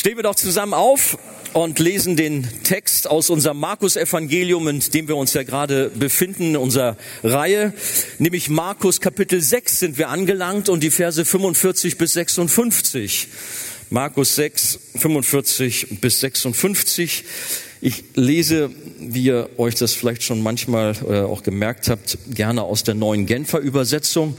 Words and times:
Stehen 0.00 0.16
wir 0.16 0.22
doch 0.22 0.34
zusammen 0.34 0.72
auf 0.72 1.18
und 1.52 1.78
lesen 1.78 2.16
den 2.16 2.48
Text 2.62 3.06
aus 3.06 3.28
unserem 3.28 3.60
Markus-Evangelium, 3.60 4.66
in 4.66 4.80
dem 4.80 5.08
wir 5.08 5.16
uns 5.16 5.34
ja 5.34 5.42
gerade 5.42 5.90
befinden, 5.90 6.54
in 6.54 6.56
unserer 6.56 6.96
Reihe. 7.22 7.74
Nämlich 8.18 8.48
Markus 8.48 9.02
Kapitel 9.02 9.42
6 9.42 9.78
sind 9.78 9.98
wir 9.98 10.08
angelangt 10.08 10.70
und 10.70 10.82
die 10.82 10.90
Verse 10.90 11.22
45 11.22 11.98
bis 11.98 12.14
56. 12.14 13.28
Markus 13.90 14.36
6, 14.36 14.78
45 14.96 16.00
bis 16.00 16.20
56. 16.20 17.24
Ich 17.82 18.04
lese, 18.14 18.70
wie 19.00 19.24
ihr 19.24 19.50
euch 19.58 19.74
das 19.74 19.92
vielleicht 19.92 20.22
schon 20.22 20.42
manchmal 20.42 20.94
äh, 21.06 21.20
auch 21.20 21.42
gemerkt 21.42 21.90
habt, 21.90 22.16
gerne 22.30 22.62
aus 22.62 22.84
der 22.84 22.94
neuen 22.94 23.26
Genfer 23.26 23.58
Übersetzung. 23.58 24.38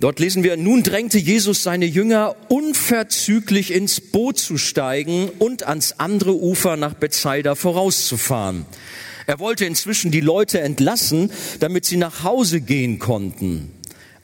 Dort 0.00 0.20
lesen 0.20 0.44
wir, 0.44 0.56
nun 0.56 0.82
drängte 0.82 1.18
Jesus 1.18 1.62
seine 1.62 1.86
Jünger 1.86 2.36
unverzüglich 2.48 3.72
ins 3.72 4.00
Boot 4.00 4.38
zu 4.38 4.56
steigen 4.56 5.28
und 5.38 5.64
ans 5.64 5.94
andere 5.98 6.34
Ufer 6.34 6.76
nach 6.76 6.94
Bethsaida 6.94 7.54
vorauszufahren. 7.54 8.64
Er 9.26 9.40
wollte 9.40 9.64
inzwischen 9.64 10.10
die 10.10 10.20
Leute 10.20 10.60
entlassen, 10.60 11.30
damit 11.60 11.84
sie 11.84 11.96
nach 11.96 12.22
Hause 12.22 12.60
gehen 12.60 12.98
konnten. 12.98 13.72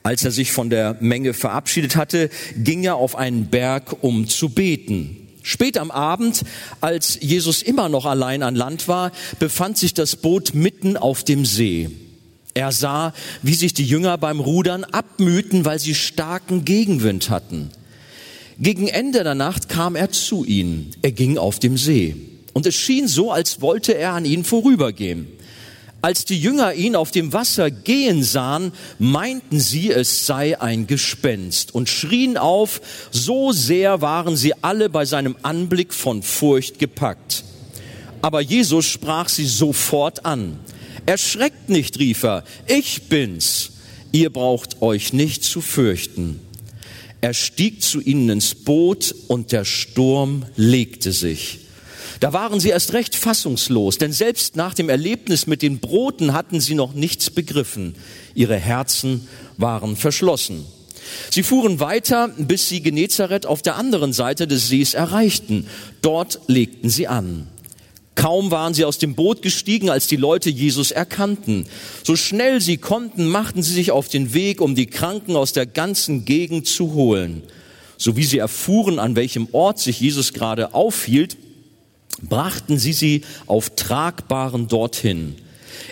Als 0.04 0.24
er 0.24 0.30
sich 0.30 0.52
von 0.52 0.70
der 0.70 0.96
Menge 1.00 1.34
verabschiedet 1.34 1.96
hatte, 1.96 2.30
ging 2.56 2.84
er 2.84 2.96
auf 2.96 3.16
einen 3.16 3.46
Berg, 3.46 4.02
um 4.02 4.28
zu 4.28 4.50
beten. 4.50 5.28
Spät 5.42 5.76
am 5.76 5.90
Abend, 5.90 6.42
als 6.80 7.18
Jesus 7.20 7.62
immer 7.62 7.88
noch 7.88 8.06
allein 8.06 8.42
an 8.42 8.54
Land 8.54 8.86
war, 8.86 9.12
befand 9.38 9.76
sich 9.76 9.92
das 9.92 10.16
Boot 10.16 10.54
mitten 10.54 10.96
auf 10.96 11.24
dem 11.24 11.44
See. 11.44 11.90
Er 12.54 12.70
sah, 12.70 13.12
wie 13.42 13.54
sich 13.54 13.74
die 13.74 13.84
Jünger 13.84 14.16
beim 14.16 14.38
Rudern 14.38 14.84
abmühten, 14.84 15.64
weil 15.64 15.80
sie 15.80 15.94
starken 15.94 16.64
Gegenwind 16.64 17.28
hatten. 17.28 17.70
Gegen 18.60 18.86
Ende 18.86 19.24
der 19.24 19.34
Nacht 19.34 19.68
kam 19.68 19.96
er 19.96 20.12
zu 20.12 20.44
ihnen. 20.44 20.92
Er 21.02 21.10
ging 21.10 21.36
auf 21.36 21.58
dem 21.58 21.76
See. 21.76 22.14
Und 22.52 22.66
es 22.66 22.76
schien 22.76 23.08
so, 23.08 23.32
als 23.32 23.60
wollte 23.60 23.96
er 23.96 24.12
an 24.12 24.24
ihnen 24.24 24.44
vorübergehen. 24.44 25.26
Als 26.04 26.24
die 26.26 26.38
Jünger 26.38 26.74
ihn 26.74 26.96
auf 26.96 27.10
dem 27.10 27.32
Wasser 27.32 27.70
gehen 27.70 28.22
sahen, 28.22 28.72
meinten 28.98 29.58
sie, 29.58 29.90
es 29.90 30.26
sei 30.26 30.60
ein 30.60 30.86
Gespenst 30.86 31.74
und 31.74 31.88
schrien 31.88 32.36
auf, 32.36 32.80
so 33.10 33.52
sehr 33.52 34.02
waren 34.02 34.36
sie 34.36 34.52
alle 34.62 34.90
bei 34.90 35.06
seinem 35.06 35.34
Anblick 35.42 35.94
von 35.94 36.22
Furcht 36.22 36.78
gepackt. 36.78 37.42
Aber 38.20 38.40
Jesus 38.40 38.86
sprach 38.86 39.28
sie 39.28 39.46
sofort 39.46 40.26
an. 40.26 40.58
Erschreckt 41.06 41.68
nicht, 41.68 41.98
rief 41.98 42.22
er, 42.22 42.44
ich 42.66 43.08
bin's, 43.08 43.72
ihr 44.12 44.30
braucht 44.30 44.80
euch 44.80 45.12
nicht 45.12 45.44
zu 45.44 45.60
fürchten. 45.60 46.40
Er 47.20 47.34
stieg 47.34 47.82
zu 47.82 48.00
ihnen 48.00 48.28
ins 48.28 48.54
Boot 48.54 49.14
und 49.28 49.52
der 49.52 49.64
Sturm 49.64 50.44
legte 50.56 51.12
sich. 51.12 51.60
Da 52.20 52.32
waren 52.32 52.60
sie 52.60 52.68
erst 52.70 52.92
recht 52.92 53.16
fassungslos, 53.16 53.98
denn 53.98 54.12
selbst 54.12 54.56
nach 54.56 54.74
dem 54.74 54.88
Erlebnis 54.88 55.46
mit 55.46 55.62
den 55.62 55.78
Broten 55.78 56.32
hatten 56.32 56.60
sie 56.60 56.74
noch 56.74 56.94
nichts 56.94 57.30
begriffen. 57.30 57.94
Ihre 58.34 58.56
Herzen 58.56 59.26
waren 59.56 59.96
verschlossen. 59.96 60.64
Sie 61.30 61.42
fuhren 61.42 61.80
weiter, 61.80 62.28
bis 62.38 62.68
sie 62.68 62.80
Genezareth 62.80 63.46
auf 63.46 63.62
der 63.62 63.76
anderen 63.76 64.12
Seite 64.12 64.46
des 64.46 64.68
Sees 64.68 64.94
erreichten. 64.94 65.66
Dort 66.02 66.40
legten 66.46 66.88
sie 66.88 67.08
an. 67.08 67.48
Kaum 68.14 68.50
waren 68.50 68.74
sie 68.74 68.84
aus 68.84 68.98
dem 68.98 69.14
Boot 69.14 69.42
gestiegen, 69.42 69.90
als 69.90 70.06
die 70.06 70.16
Leute 70.16 70.48
Jesus 70.48 70.90
erkannten. 70.90 71.66
So 72.04 72.16
schnell 72.16 72.60
sie 72.60 72.76
konnten, 72.76 73.28
machten 73.28 73.62
sie 73.62 73.72
sich 73.72 73.90
auf 73.90 74.08
den 74.08 74.34
Weg, 74.34 74.60
um 74.60 74.74
die 74.74 74.86
Kranken 74.86 75.36
aus 75.36 75.52
der 75.52 75.66
ganzen 75.66 76.24
Gegend 76.24 76.66
zu 76.66 76.94
holen. 76.94 77.42
So 77.96 78.16
wie 78.16 78.24
sie 78.24 78.38
erfuhren, 78.38 78.98
an 78.98 79.16
welchem 79.16 79.48
Ort 79.52 79.78
sich 79.78 80.00
Jesus 80.00 80.32
gerade 80.32 80.74
aufhielt, 80.74 81.36
brachten 82.22 82.78
sie 82.78 82.92
sie 82.92 83.22
auf 83.46 83.70
Tragbaren 83.70 84.68
dorthin. 84.68 85.36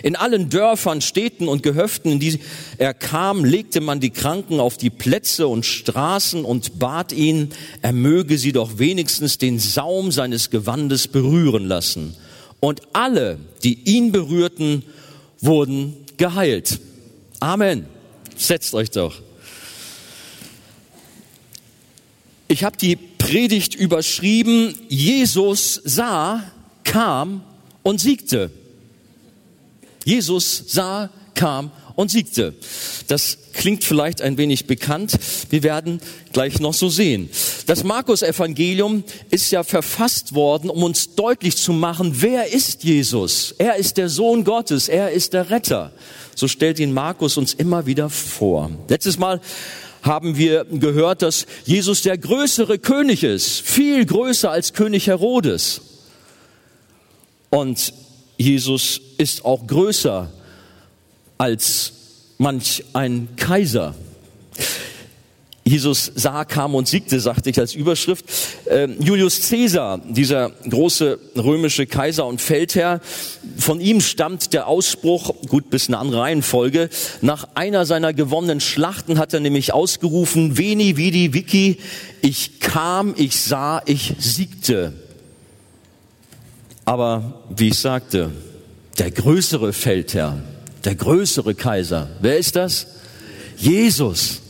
In 0.01 0.15
allen 0.15 0.49
Dörfern, 0.49 1.01
Städten 1.01 1.47
und 1.47 1.63
Gehöften, 1.63 2.11
in 2.13 2.19
die 2.19 2.39
er 2.77 2.93
kam, 2.93 3.45
legte 3.45 3.81
man 3.81 3.99
die 3.99 4.09
Kranken 4.09 4.59
auf 4.59 4.77
die 4.77 4.89
Plätze 4.89 5.47
und 5.47 5.65
Straßen 5.65 6.45
und 6.45 6.79
bat 6.79 7.11
ihn, 7.11 7.49
er 7.81 7.93
möge 7.93 8.37
sie 8.37 8.51
doch 8.51 8.79
wenigstens 8.79 9.37
den 9.37 9.59
Saum 9.59 10.11
seines 10.11 10.49
Gewandes 10.49 11.07
berühren 11.07 11.65
lassen. 11.65 12.15
Und 12.59 12.81
alle, 12.93 13.39
die 13.63 13.73
ihn 13.83 14.11
berührten, 14.11 14.83
wurden 15.39 15.97
geheilt. 16.17 16.79
Amen. 17.39 17.85
Setzt 18.37 18.73
euch 18.73 18.89
doch. 18.91 19.21
Ich 22.47 22.63
habe 22.63 22.77
die 22.77 22.95
Predigt 22.95 23.73
überschrieben, 23.73 24.75
Jesus 24.87 25.81
sah, 25.83 26.43
kam 26.83 27.41
und 27.81 27.99
siegte. 27.99 28.51
Jesus 30.05 30.63
sah, 30.67 31.09
kam 31.35 31.71
und 31.95 32.11
siegte. 32.11 32.53
Das 33.07 33.37
klingt 33.53 33.83
vielleicht 33.83 34.21
ein 34.21 34.37
wenig 34.37 34.65
bekannt. 34.65 35.17
Wir 35.49 35.63
werden 35.63 35.99
gleich 36.31 36.59
noch 36.59 36.73
so 36.73 36.89
sehen. 36.89 37.29
Das 37.67 37.83
Markus-Evangelium 37.83 39.03
ist 39.29 39.51
ja 39.51 39.63
verfasst 39.63 40.33
worden, 40.33 40.69
um 40.69 40.83
uns 40.83 41.15
deutlich 41.15 41.57
zu 41.57 41.73
machen, 41.73 42.21
wer 42.21 42.51
ist 42.51 42.83
Jesus? 42.83 43.53
Er 43.57 43.75
ist 43.75 43.97
der 43.97 44.09
Sohn 44.09 44.43
Gottes. 44.43 44.89
Er 44.89 45.11
ist 45.11 45.33
der 45.33 45.49
Retter. 45.49 45.91
So 46.35 46.47
stellt 46.47 46.79
ihn 46.79 46.93
Markus 46.93 47.37
uns 47.37 47.53
immer 47.53 47.85
wieder 47.85 48.09
vor. 48.09 48.71
Letztes 48.87 49.19
Mal 49.19 49.39
haben 50.01 50.37
wir 50.37 50.65
gehört, 50.65 51.21
dass 51.21 51.45
Jesus 51.65 52.01
der 52.01 52.17
größere 52.17 52.79
König 52.79 53.23
ist. 53.23 53.61
Viel 53.61 54.05
größer 54.05 54.51
als 54.51 54.73
König 54.73 55.07
Herodes. 55.07 55.81
Und 57.49 57.93
Jesus 58.37 58.99
ist 59.17 59.45
auch 59.45 59.65
größer 59.67 60.29
als 61.37 61.93
manch 62.37 62.83
ein 62.93 63.29
Kaiser. 63.35 63.95
Jesus 65.65 66.11
sah, 66.13 66.43
kam 66.43 66.75
und 66.75 66.89
siegte, 66.89 67.21
sagte 67.21 67.49
ich 67.49 67.57
als 67.57 67.73
Überschrift. 67.73 68.25
Ähm, 68.67 68.97
Julius 68.99 69.49
Caesar, 69.49 70.01
dieser 70.09 70.49
große 70.69 71.19
römische 71.37 71.85
Kaiser 71.85 72.25
und 72.25 72.41
Feldherr, 72.41 72.99
von 73.57 73.79
ihm 73.79 74.01
stammt 74.01 74.51
der 74.51 74.67
Ausspruch, 74.67 75.33
gut 75.47 75.69
bis 75.69 75.87
eine 75.87 75.99
andere 75.99 76.21
Reihenfolge, 76.21 76.89
nach 77.21 77.47
einer 77.55 77.85
seiner 77.85 78.13
gewonnenen 78.13 78.59
Schlachten 78.59 79.17
hat 79.17 79.33
er 79.33 79.39
nämlich 79.39 79.73
ausgerufen, 79.73 80.57
Veni, 80.57 80.97
Vidi, 80.97 81.33
Vici, 81.33 81.77
ich 82.21 82.59
kam, 82.59 83.13
ich 83.17 83.39
sah, 83.39 83.81
ich 83.85 84.15
siegte. 84.19 84.93
Aber 86.85 87.43
wie 87.49 87.69
ich 87.69 87.79
sagte, 87.79 88.31
der 88.97 89.11
größere 89.11 89.73
Feldherr, 89.73 90.39
der 90.83 90.95
größere 90.95 91.55
Kaiser, 91.55 92.09
wer 92.19 92.37
ist 92.37 92.55
das? 92.55 92.87
Jesus. 93.57 94.41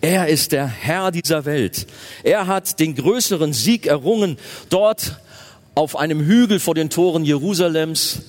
Er 0.00 0.28
ist 0.28 0.52
der 0.52 0.66
Herr 0.66 1.10
dieser 1.10 1.44
Welt. 1.44 1.86
Er 2.22 2.46
hat 2.46 2.78
den 2.78 2.94
größeren 2.94 3.52
Sieg 3.52 3.86
errungen, 3.86 4.36
dort 4.68 5.18
auf 5.74 5.96
einem 5.96 6.20
Hügel 6.20 6.60
vor 6.60 6.74
den 6.74 6.90
Toren 6.90 7.24
Jerusalems, 7.24 8.22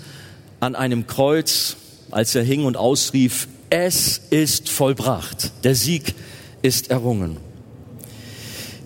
an 0.59 0.75
einem 0.75 1.05
Kreuz, 1.05 1.75
als 2.11 2.33
er 2.33 2.44
hing 2.44 2.65
und 2.65 2.77
ausrief, 2.77 3.47
es 3.69 4.21
ist 4.29 4.69
vollbracht. 4.69 5.51
Der 5.63 5.75
Sieg 5.75 6.15
ist 6.61 6.89
errungen. 6.91 7.38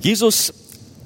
Jesus 0.02 0.54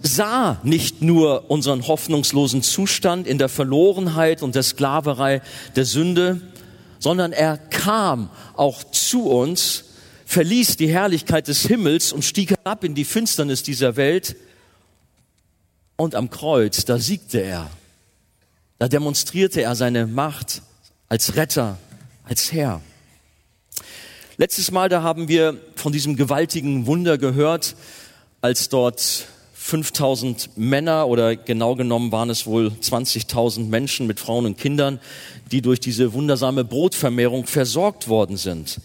sah 0.03 0.59
nicht 0.63 1.01
nur 1.01 1.49
unseren 1.49 1.87
hoffnungslosen 1.87 2.61
Zustand 2.61 3.25
in 3.25 3.37
der 3.37 3.49
Verlorenheit 3.49 4.43
und 4.43 4.53
der 4.53 4.63
Sklaverei 4.63 5.41
der 5.75 5.85
Sünde, 5.85 6.41
sondern 6.99 7.31
er 7.31 7.57
kam 7.57 8.29
auch 8.55 8.83
zu 8.91 9.29
uns, 9.29 9.85
verließ 10.25 10.77
die 10.77 10.89
Herrlichkeit 10.89 11.47
des 11.47 11.65
Himmels 11.65 12.11
und 12.11 12.23
stieg 12.23 12.51
herab 12.51 12.83
in 12.83 12.95
die 12.95 13.05
Finsternis 13.05 13.63
dieser 13.63 13.95
Welt. 13.95 14.35
Und 15.95 16.15
am 16.15 16.29
Kreuz, 16.29 16.85
da 16.85 16.97
siegte 16.97 17.41
er. 17.41 17.69
Da 18.79 18.89
demonstrierte 18.89 19.61
er 19.61 19.75
seine 19.75 20.05
Macht 20.05 20.61
als 21.07 21.35
Retter, 21.35 21.77
als 22.25 22.51
Herr. 22.51 22.81
Letztes 24.37 24.71
Mal, 24.71 24.89
da 24.89 25.03
haben 25.03 25.27
wir 25.27 25.61
von 25.75 25.93
diesem 25.93 26.15
gewaltigen 26.15 26.87
Wunder 26.87 27.17
gehört, 27.17 27.75
als 28.41 28.67
dort 28.67 29.27
5000 29.65 30.57
Männer 30.57 31.07
oder 31.07 31.37
genau 31.37 31.75
genommen 31.75 32.11
waren 32.11 32.29
es 32.29 32.45
wohl 32.45 32.67
20.000 32.67 33.67
Menschen 33.69 34.07
mit 34.07 34.19
Frauen 34.19 34.45
und 34.45 34.57
Kindern, 34.57 34.99
die 35.53 35.61
durch 35.61 35.79
diese 35.79 36.11
wundersame 36.11 36.65
Brotvermehrung 36.65 37.45
versorgt 37.45 38.09
worden 38.09 38.35
sind. 38.35 38.81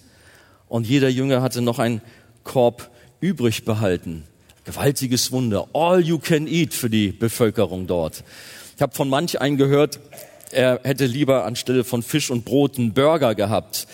Und 0.69 0.87
jeder 0.87 1.09
Jünger 1.09 1.43
hatte 1.43 1.63
noch 1.63 1.81
einen 1.81 2.01
Korb 2.45 2.91
übrig 3.19 3.65
behalten. 3.65 4.23
Gewaltiges 4.65 5.33
Wunder. 5.33 5.67
All 5.73 6.01
you 6.01 6.21
can 6.21 6.47
eat 6.47 6.75
für 6.75 6.89
die 6.89 7.09
Bevölkerung 7.09 7.89
dort. 7.89 8.23
Ich 8.77 8.81
habe 8.81 8.95
von 8.95 9.09
manch 9.09 9.41
einen 9.41 9.57
gehört, 9.57 9.99
er 10.53 10.79
hätte 10.85 11.07
lieber 11.07 11.45
anstelle 11.45 11.83
von 11.83 12.05
Fisch 12.05 12.31
und 12.31 12.45
Brot 12.45 12.79
einen 12.79 12.95
Burger 12.95 13.35
gehabt 13.35 13.89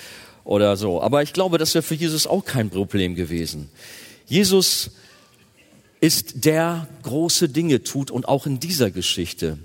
oder 0.44 0.76
so. 0.76 1.00
Aber 1.00 1.22
ich 1.22 1.32
glaube, 1.32 1.56
das 1.56 1.72
wäre 1.72 1.82
für 1.82 1.94
Jesus 1.94 2.26
auch 2.26 2.44
kein 2.44 2.68
Problem 2.68 3.14
gewesen. 3.14 3.70
Jesus 4.26 4.90
ist, 6.04 6.44
der 6.44 6.86
große 7.02 7.48
Dinge 7.48 7.82
tut 7.82 8.10
und 8.10 8.28
auch 8.28 8.44
in 8.44 8.60
dieser 8.60 8.90
Geschichte. 8.90 9.58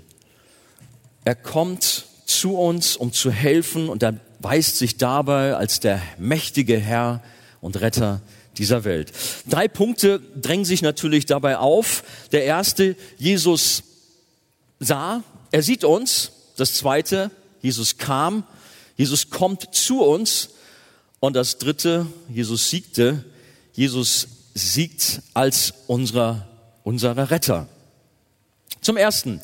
Er 1.22 1.34
kommt 1.34 2.06
zu 2.24 2.56
uns, 2.56 2.96
um 2.96 3.12
zu 3.12 3.30
helfen 3.30 3.90
und 3.90 4.02
er 4.02 4.18
weist 4.38 4.78
sich 4.78 4.96
dabei 4.96 5.54
als 5.54 5.80
der 5.80 6.00
mächtige 6.16 6.78
Herr 6.78 7.22
und 7.60 7.78
Retter 7.82 8.22
dieser 8.56 8.84
Welt. 8.84 9.12
Drei 9.50 9.68
Punkte 9.68 10.22
drängen 10.34 10.64
sich 10.64 10.80
natürlich 10.80 11.26
dabei 11.26 11.58
auf. 11.58 12.04
Der 12.32 12.44
erste, 12.44 12.96
Jesus 13.18 13.82
sah, 14.78 15.22
er 15.50 15.62
sieht 15.62 15.84
uns. 15.84 16.32
Das 16.56 16.72
zweite, 16.72 17.30
Jesus 17.60 17.98
kam, 17.98 18.44
Jesus 18.96 19.28
kommt 19.28 19.74
zu 19.74 20.02
uns. 20.02 20.50
Und 21.20 21.36
das 21.36 21.58
dritte, 21.58 22.06
Jesus 22.30 22.70
siegte, 22.70 23.26
Jesus 23.74 24.26
siegt 24.60 25.22
als 25.34 25.74
unser, 25.86 26.48
unserer 26.84 27.30
Retter. 27.30 27.68
Zum 28.80 28.96
ersten, 28.96 29.40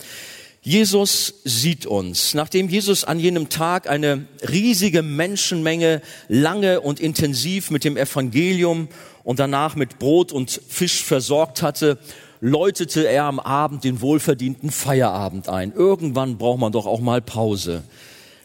Jesus 0.63 1.35
sieht 1.45 1.87
uns. 1.87 2.35
Nachdem 2.35 2.69
Jesus 2.69 3.05
an 3.05 3.21
jenem 3.21 3.49
Tag 3.49 3.89
eine 3.89 4.27
riesige 4.49 5.03
Menschenmenge 5.03 6.03
lange 6.29 6.81
und 6.81 6.99
intensiv 6.99 7.71
mit 7.71 7.85
dem 7.85 7.97
Evangelium 7.97 8.89
und 9.23 9.39
danach 9.39 9.77
mit 9.77 9.99
Brot 9.99 10.33
und 10.33 10.61
Fisch 10.69 11.05
versorgt 11.05 11.63
hatte, 11.63 11.99
läutete 12.41 13.07
er 13.07 13.25
am 13.25 13.39
Abend 13.39 13.85
den 13.85 14.01
wohlverdienten 14.01 14.71
Feierabend 14.71 15.49
ein. 15.49 15.73
Irgendwann 15.73 16.37
braucht 16.37 16.59
man 16.59 16.73
doch 16.73 16.87
auch 16.87 17.01
mal 17.01 17.23
Pause. 17.23 17.85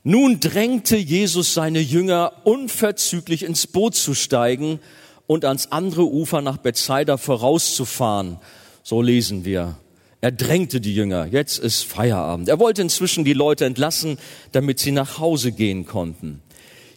Nun 0.04 0.40
drängte 0.40 0.98
Jesus 0.98 1.54
seine 1.54 1.80
Jünger 1.80 2.34
unverzüglich 2.44 3.44
ins 3.44 3.68
Boot 3.68 3.96
zu 3.96 4.14
steigen 4.14 4.80
und 5.32 5.46
ans 5.46 5.72
andere 5.72 6.04
Ufer 6.12 6.42
nach 6.42 6.58
Bethsaida 6.58 7.16
vorauszufahren. 7.16 8.38
So 8.84 9.02
lesen 9.02 9.46
wir. 9.46 9.78
Er 10.20 10.34
drängte 10.34 10.82
die 10.82 10.94
Jünger, 10.94 11.26
jetzt 11.26 11.58
ist 11.58 11.84
Feierabend. 11.86 12.50
Er 12.50 12.60
wollte 12.60 12.82
inzwischen 12.82 13.24
die 13.24 13.32
Leute 13.32 13.64
entlassen, 13.64 14.18
damit 14.52 14.80
sie 14.80 14.92
nach 14.92 15.20
Hause 15.20 15.54
gehen 15.54 15.86
konnten. 15.86 16.42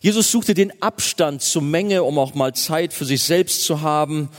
Jesus 0.01 0.33
suchte 0.33 0.55
den 0.55 0.83
Abstand 0.83 1.43
zur 1.43 1.63
Menge, 1.63 2.03
um 2.03 2.19
auch 2.19 2.35
mal 2.35 2.53
Zeit 2.55 2.93
für 2.93 3.05
sich 3.05 3.23
selbst 3.23 3.63
zu 3.63 3.83
haben. 3.83 4.31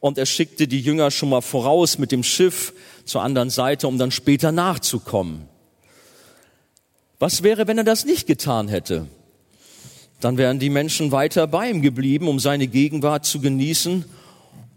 Und 0.00 0.16
er 0.16 0.24
schickte 0.24 0.66
die 0.66 0.80
Jünger 0.80 1.10
schon 1.10 1.28
mal 1.28 1.42
voraus 1.42 1.98
mit 1.98 2.10
dem 2.10 2.22
Schiff 2.22 2.72
zur 3.04 3.20
anderen 3.20 3.50
Seite, 3.50 3.86
um 3.86 3.98
dann 3.98 4.12
später 4.12 4.50
nachzukommen. 4.50 5.46
Was 7.18 7.42
wäre, 7.42 7.66
wenn 7.66 7.76
er 7.76 7.84
das 7.84 8.06
nicht 8.06 8.26
getan 8.26 8.68
hätte? 8.68 9.08
Dann 10.22 10.38
wären 10.38 10.60
die 10.60 10.70
Menschen 10.70 11.10
weiter 11.10 11.48
bei 11.48 11.68
ihm 11.68 11.82
geblieben, 11.82 12.28
um 12.28 12.38
seine 12.38 12.68
Gegenwart 12.68 13.26
zu 13.26 13.40
genießen 13.40 14.04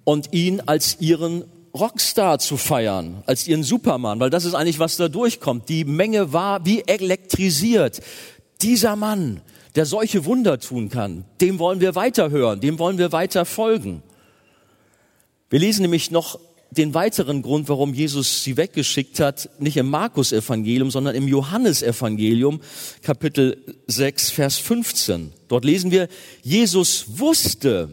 und 0.03 0.33
ihn 0.33 0.59
als 0.65 0.97
ihren 0.99 1.43
Rockstar 1.71 2.39
zu 2.39 2.57
feiern, 2.57 3.21
als 3.27 3.47
ihren 3.47 3.61
Supermann, 3.61 4.19
weil 4.19 4.31
das 4.31 4.45
ist 4.45 4.55
eigentlich, 4.55 4.79
was 4.79 4.97
da 4.97 5.07
durchkommt. 5.07 5.69
Die 5.69 5.85
Menge 5.85 6.33
war 6.33 6.65
wie 6.65 6.81
elektrisiert. 6.81 8.01
Dieser 8.63 8.95
Mann, 8.95 9.39
der 9.75 9.85
solche 9.85 10.25
Wunder 10.25 10.59
tun 10.59 10.89
kann, 10.89 11.25
dem 11.41 11.59
wollen 11.59 11.79
wir 11.79 11.93
weiterhören, 11.93 12.59
dem 12.59 12.79
wollen 12.79 12.97
wir 12.97 13.11
weiter 13.11 13.45
folgen. 13.45 14.01
Wir 15.51 15.59
lesen 15.59 15.83
nämlich 15.83 16.09
noch 16.09 16.39
den 16.77 16.93
weiteren 16.93 17.41
Grund, 17.41 17.69
warum 17.69 17.93
Jesus 17.93 18.43
sie 18.43 18.57
weggeschickt 18.57 19.19
hat, 19.19 19.49
nicht 19.59 19.77
im 19.77 19.89
Markus-Evangelium, 19.89 20.91
sondern 20.91 21.15
im 21.15 21.27
Johannesevangelium, 21.27 22.61
Kapitel 23.01 23.57
6, 23.87 24.31
Vers 24.31 24.57
15. 24.57 25.31
Dort 25.47 25.65
lesen 25.65 25.91
wir, 25.91 26.07
Jesus 26.43 27.19
wusste, 27.19 27.89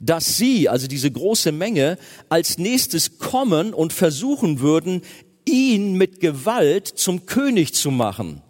dass 0.00 0.36
sie, 0.36 0.68
also 0.68 0.88
diese 0.88 1.10
große 1.10 1.52
Menge, 1.52 1.98
als 2.28 2.58
nächstes 2.58 3.18
kommen 3.18 3.72
und 3.72 3.92
versuchen 3.92 4.60
würden, 4.60 5.02
ihn 5.44 5.94
mit 5.94 6.20
Gewalt 6.20 6.88
zum 6.88 7.26
König 7.26 7.74
zu 7.74 7.90
machen. 7.90 8.42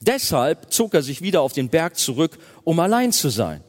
Deshalb 0.00 0.72
zog 0.72 0.94
er 0.94 1.02
sich 1.02 1.22
wieder 1.22 1.42
auf 1.42 1.52
den 1.52 1.68
Berg 1.68 1.96
zurück, 1.96 2.38
um 2.64 2.80
allein 2.80 3.12
zu 3.12 3.28
sein. 3.28 3.62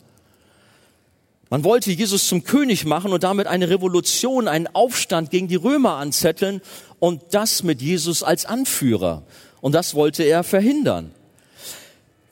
Man 1.54 1.64
wollte 1.64 1.92
Jesus 1.92 2.28
zum 2.28 2.44
König 2.44 2.84
machen 2.84 3.14
und 3.14 3.24
damit 3.24 3.46
eine 3.46 3.70
Revolution, 3.70 4.48
einen 4.48 4.66
Aufstand 4.66 5.30
gegen 5.30 5.48
die 5.48 5.56
Römer 5.56 5.98
anzetteln 5.98 6.62
und 6.98 7.22
das 7.30 7.62
mit 7.62 7.80
Jesus 7.80 8.24
als 8.24 8.48
Anführer. 8.48 9.22
Und 9.62 9.76
das 9.76 9.94
wollte 9.94 10.24
er 10.24 10.44
verhindern. 10.44 11.12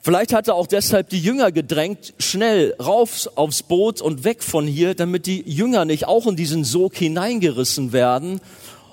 Vielleicht 0.00 0.32
hat 0.32 0.48
er 0.48 0.56
auch 0.56 0.66
deshalb 0.66 1.08
die 1.10 1.20
Jünger 1.20 1.52
gedrängt, 1.52 2.14
schnell 2.18 2.74
rauf 2.84 3.30
aufs 3.36 3.62
Boot 3.62 4.00
und 4.00 4.24
weg 4.24 4.42
von 4.42 4.66
hier, 4.66 4.96
damit 4.96 5.26
die 5.26 5.48
Jünger 5.48 5.84
nicht 5.84 6.08
auch 6.08 6.26
in 6.26 6.34
diesen 6.34 6.64
Sog 6.64 6.96
hineingerissen 6.96 7.92
werden 7.92 8.40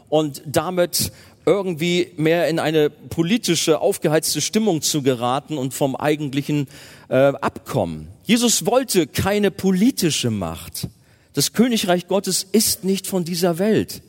und 0.09 0.43
damit 0.45 1.11
irgendwie 1.47 2.11
mehr 2.17 2.49
in 2.49 2.59
eine 2.59 2.91
politische, 2.91 3.81
aufgeheizte 3.81 4.41
Stimmung 4.41 4.83
zu 4.83 5.01
geraten 5.01 5.57
und 5.57 5.73
vom 5.73 5.95
eigentlichen 5.95 6.67
äh, 7.09 7.15
abkommen. 7.15 8.09
Jesus 8.29 8.67
wollte 8.67 9.07
keine 9.07 9.49
politische 9.49 10.29
Macht. 10.29 10.87
Das 11.33 11.51
Königreich 11.51 12.07
Gottes 12.07 12.45
ist 12.51 12.83
nicht 12.83 13.07
von 13.07 13.25
dieser 13.25 13.57
Welt. 13.57 14.03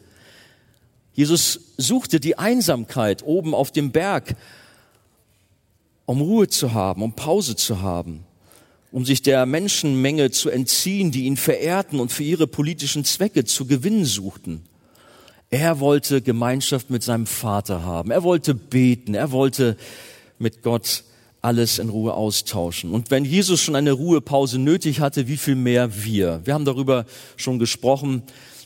Jesus 1.15 1.73
suchte 1.79 2.21
die 2.21 2.37
Einsamkeit 2.37 3.23
oben 3.23 3.55
auf 3.55 3.71
dem 3.71 3.93
Berg 3.93 4.37
um 6.05 6.21
Ruhe 6.21 6.49
zu 6.49 6.75
haben, 6.75 7.03
um 7.03 7.15
Pause 7.15 7.57
zu 7.57 7.81
haben, 7.81 8.27
um 8.93 9.07
sich 9.07 9.23
der 9.23 9.47
Menschenmenge 9.47 10.31
zu 10.31 10.51
entziehen, 10.51 11.13
die 11.13 11.25
ihn 11.25 11.39
verehrten 11.39 11.99
und 11.99 12.13
für 12.13 12.25
ihre 12.25 12.47
politischen 12.47 13.07
Zwecke 13.07 13.47
zu 13.47 13.65
gewinnen 13.65 14.05
suchten. 14.05 14.67
Er 15.49 15.81
wollte 15.81 16.21
Gemeinschaft 16.21 16.91
mit 16.91 17.03
seinem 17.03 17.27
Vater 17.27 17.85
haben. 17.85 18.11
Er 18.11 18.23
wollte 18.23 18.55
beten. 18.55 19.15
Er 19.15 19.33
wollte 19.33 19.79
mit 20.39 20.61
Gott 20.61 21.05
alles 21.43 21.79
in 21.79 21.89
Ruhe 21.89 22.15
austauschen. 22.15 22.93
Und 22.93 23.11
wenn 23.11 23.25
Jesus 23.25 23.61
schon 23.61 23.77
eine 23.77 23.93
Ruhepause 23.93 24.59
nötig 24.59 25.01
hatte, 25.01 25.29
wie 25.29 25.37
viel 25.37 25.55
mehr 25.55 26.05
wir? 26.05 26.41
Wir 26.45 26.55
haben 26.55 26.65
darüber 26.65 27.07
schon 27.37 27.59
gesprochen. 27.59 28.23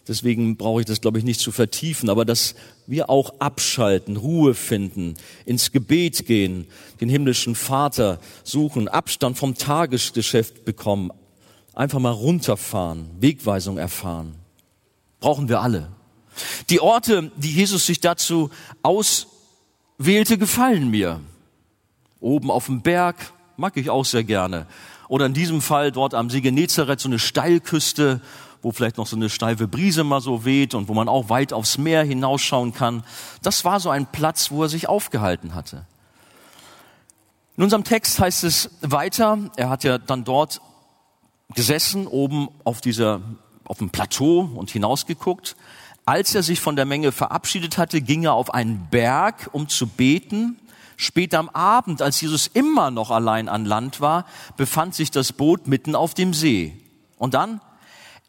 Deswegen 0.06 0.56
brauche 0.56 0.81
ich 0.81 0.87
das, 0.87 1.00
glaube 1.00 1.19
ich, 1.19 1.25
nicht 1.25 1.41
zu 1.41 1.50
vertiefen, 1.50 2.11
aber 2.11 2.25
dass 2.25 2.55
wir 2.87 3.09
auch 3.09 3.41
abschalten, 3.41 4.17
Ruhe 4.17 4.55
finden, 4.55 5.15
ins 5.47 5.73
Gebet 5.73 6.26
gehen, 6.26 6.67
den 7.00 7.09
himmlischen 7.09 7.55
Vater 7.55 8.21
suchen, 8.43 8.88
Abstand 8.88 9.38
vom 9.38 9.55
Tagesgeschäft 9.55 10.65
bekommen, 10.67 11.11
einfach 11.73 12.00
mal 12.00 12.11
runterfahren, 12.11 13.09
Wegweisung 13.19 13.79
erfahren. 13.79 14.35
Brauchen 15.20 15.49
wir 15.49 15.62
alle. 15.62 15.88
Die 16.69 16.81
Orte, 16.81 17.31
die 17.37 17.53
Jesus 17.53 17.87
sich 17.87 18.00
dazu 18.00 18.50
auswählte, 18.82 20.37
gefallen 20.37 20.91
mir. 20.91 21.20
Oben 22.24 22.50
auf 22.50 22.66
dem 22.66 22.81
Berg 22.81 23.16
mag 23.58 23.76
ich 23.76 23.90
auch 23.90 24.06
sehr 24.06 24.24
gerne. 24.24 24.66
Oder 25.08 25.26
in 25.26 25.34
diesem 25.34 25.60
Fall 25.60 25.93
dort 25.93 26.14
am 26.14 26.31
See 26.31 26.40
Genezareth 26.40 26.98
so 26.98 27.08
eine 27.08 27.19
Steilküste, 27.19 28.22
wo 28.62 28.72
vielleicht 28.72 28.96
noch 28.96 29.06
so 29.06 29.14
eine 29.14 29.28
steife 29.28 29.69
Brise 29.69 30.04
mal 30.04 30.22
so 30.22 30.46
weht 30.46 30.74
und 30.74 30.88
wo 30.88 30.94
man 30.94 31.06
auch 31.06 31.28
weit 31.28 31.52
aufs 31.52 31.76
Meer 31.76 32.02
hinausschauen 32.02 32.72
kann. 32.72 33.04
Das 33.43 33.66
war 33.66 33.78
so 33.78 33.90
ein 33.90 34.06
Platz, 34.06 34.50
wo 34.50 34.62
er 34.62 34.70
sich 34.70 34.88
aufgehalten 34.88 35.54
hatte. 35.54 35.84
In 37.58 37.62
unserem 37.62 37.84
Text 37.84 38.19
heißt 38.19 38.43
es 38.44 38.70
weiter, 38.81 39.38
er 39.56 39.69
hat 39.69 39.84
ja 39.84 39.98
dann 39.98 40.24
dort 40.24 40.62
gesessen, 41.54 42.06
oben 42.06 42.48
auf 42.64 42.81
dieser, 42.81 43.20
auf 43.64 43.78
dem 43.78 43.90
Plateau 43.90 44.50
und 44.54 44.70
hinausgeguckt. 44.70 45.56
Als 46.06 46.34
er 46.34 46.43
sich 46.43 46.60
von 46.60 46.74
der 46.74 46.86
Menge 46.86 47.12
verabschiedet 47.12 47.76
hatte, 47.76 48.00
ging 48.00 48.24
er 48.24 48.32
auf 48.32 48.52
einen 48.52 48.88
Berg, 48.90 49.50
um 49.52 49.69
zu 49.69 49.86
beten. 49.86 50.58
Später 50.96 51.39
am 51.39 51.48
Abend, 51.48 52.03
als 52.03 52.20
Jesus 52.20 52.46
immer 52.46 52.91
noch 52.91 53.10
allein 53.10 53.48
an 53.48 53.65
Land 53.65 54.01
war, 54.01 54.27
befand 54.56 54.94
sich 54.94 55.10
das 55.10 55.32
Boot 55.32 55.67
mitten 55.67 55.94
auf 55.94 56.15
dem 56.15 56.34
See. 56.34 56.81
Und 57.19 57.34
dann 57.34 57.60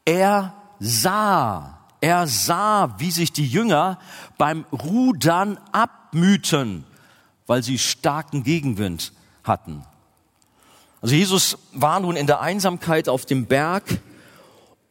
er 0.05 0.53
sah, 0.79 1.79
er 1.99 2.27
sah, 2.27 2.95
wie 2.99 3.11
sich 3.11 3.33
die 3.33 3.47
Jünger 3.47 3.97
beim 4.37 4.65
Rudern 4.71 5.57
abmühten, 5.71 6.85
weil 7.47 7.63
sie 7.63 7.79
starken 7.79 8.43
Gegenwind 8.43 9.11
hatten. 9.43 9.83
Also 11.01 11.15
Jesus 11.15 11.57
war 11.73 11.99
nun 11.99 12.15
in 12.15 12.27
der 12.27 12.41
Einsamkeit 12.41 13.09
auf 13.09 13.25
dem 13.25 13.47
Berg, 13.47 13.83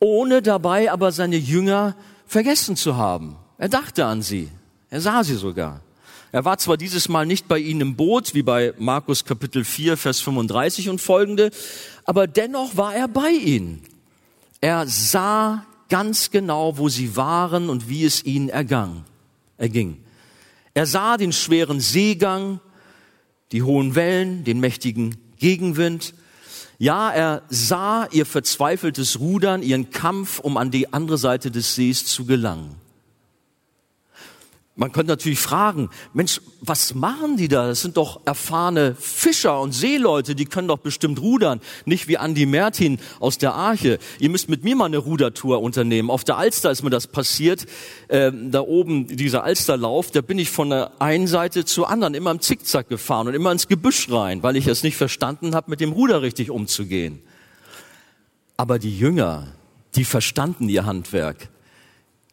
ohne 0.00 0.42
dabei 0.42 0.90
aber 0.90 1.12
seine 1.12 1.36
Jünger 1.36 1.94
vergessen 2.26 2.76
zu 2.76 2.96
haben. 2.96 3.36
Er 3.58 3.68
dachte 3.68 4.04
an 4.06 4.22
sie. 4.22 4.50
Er 4.90 5.00
sah 5.00 5.24
sie 5.24 5.36
sogar. 5.36 5.80
Er 6.34 6.44
war 6.44 6.58
zwar 6.58 6.76
dieses 6.76 7.08
Mal 7.08 7.26
nicht 7.26 7.46
bei 7.46 7.60
ihnen 7.60 7.80
im 7.80 7.94
Boot, 7.94 8.34
wie 8.34 8.42
bei 8.42 8.74
Markus 8.76 9.24
Kapitel 9.24 9.64
4, 9.64 9.96
Vers 9.96 10.18
35 10.18 10.88
und 10.88 11.00
folgende, 11.00 11.52
aber 12.06 12.26
dennoch 12.26 12.76
war 12.76 12.92
er 12.92 13.06
bei 13.06 13.30
ihnen. 13.30 13.84
Er 14.60 14.88
sah 14.88 15.64
ganz 15.88 16.32
genau, 16.32 16.76
wo 16.76 16.88
sie 16.88 17.14
waren 17.14 17.70
und 17.70 17.88
wie 17.88 18.04
es 18.04 18.24
ihnen 18.24 18.48
ergang, 18.48 19.04
erging. 19.58 19.98
Er 20.74 20.86
sah 20.86 21.18
den 21.18 21.32
schweren 21.32 21.78
Seegang, 21.78 22.58
die 23.52 23.62
hohen 23.62 23.94
Wellen, 23.94 24.42
den 24.42 24.58
mächtigen 24.58 25.14
Gegenwind. 25.38 26.14
Ja, 26.78 27.12
er 27.12 27.42
sah 27.48 28.08
ihr 28.10 28.26
verzweifeltes 28.26 29.20
Rudern, 29.20 29.62
ihren 29.62 29.90
Kampf, 29.90 30.40
um 30.40 30.56
an 30.56 30.72
die 30.72 30.92
andere 30.92 31.16
Seite 31.16 31.52
des 31.52 31.76
Sees 31.76 32.06
zu 32.06 32.24
gelangen. 32.24 32.83
Man 34.76 34.90
könnte 34.90 35.12
natürlich 35.12 35.38
fragen, 35.38 35.88
Mensch, 36.14 36.40
was 36.60 36.94
machen 36.94 37.36
die 37.36 37.46
da? 37.46 37.68
Das 37.68 37.82
sind 37.82 37.96
doch 37.96 38.22
erfahrene 38.24 38.96
Fischer 38.98 39.60
und 39.60 39.70
Seeleute, 39.70 40.34
die 40.34 40.46
können 40.46 40.66
doch 40.66 40.78
bestimmt 40.78 41.20
rudern. 41.20 41.60
Nicht 41.84 42.08
wie 42.08 42.14
Andy 42.14 42.44
Mertin 42.44 42.98
aus 43.20 43.38
der 43.38 43.54
Arche. 43.54 44.00
Ihr 44.18 44.30
müsst 44.30 44.48
mit 44.48 44.64
mir 44.64 44.74
mal 44.74 44.86
eine 44.86 44.98
Rudertour 44.98 45.62
unternehmen. 45.62 46.10
Auf 46.10 46.24
der 46.24 46.38
Alster 46.38 46.72
ist 46.72 46.82
mir 46.82 46.90
das 46.90 47.06
passiert. 47.06 47.66
Äh, 48.08 48.32
da 48.34 48.62
oben, 48.62 49.06
dieser 49.06 49.44
Alsterlauf, 49.44 50.10
da 50.10 50.22
bin 50.22 50.40
ich 50.40 50.50
von 50.50 50.70
der 50.70 50.90
einen 51.00 51.28
Seite 51.28 51.64
zur 51.64 51.88
anderen 51.88 52.14
immer 52.14 52.32
im 52.32 52.40
Zickzack 52.40 52.88
gefahren 52.88 53.28
und 53.28 53.34
immer 53.34 53.52
ins 53.52 53.68
Gebüsch 53.68 54.10
rein, 54.10 54.42
weil 54.42 54.56
ich 54.56 54.66
es 54.66 54.82
nicht 54.82 54.96
verstanden 54.96 55.54
habe, 55.54 55.70
mit 55.70 55.80
dem 55.80 55.92
Ruder 55.92 56.20
richtig 56.20 56.50
umzugehen. 56.50 57.22
Aber 58.56 58.80
die 58.80 58.98
Jünger, 58.98 59.52
die 59.94 60.04
verstanden 60.04 60.68
ihr 60.68 60.84
Handwerk. 60.84 61.48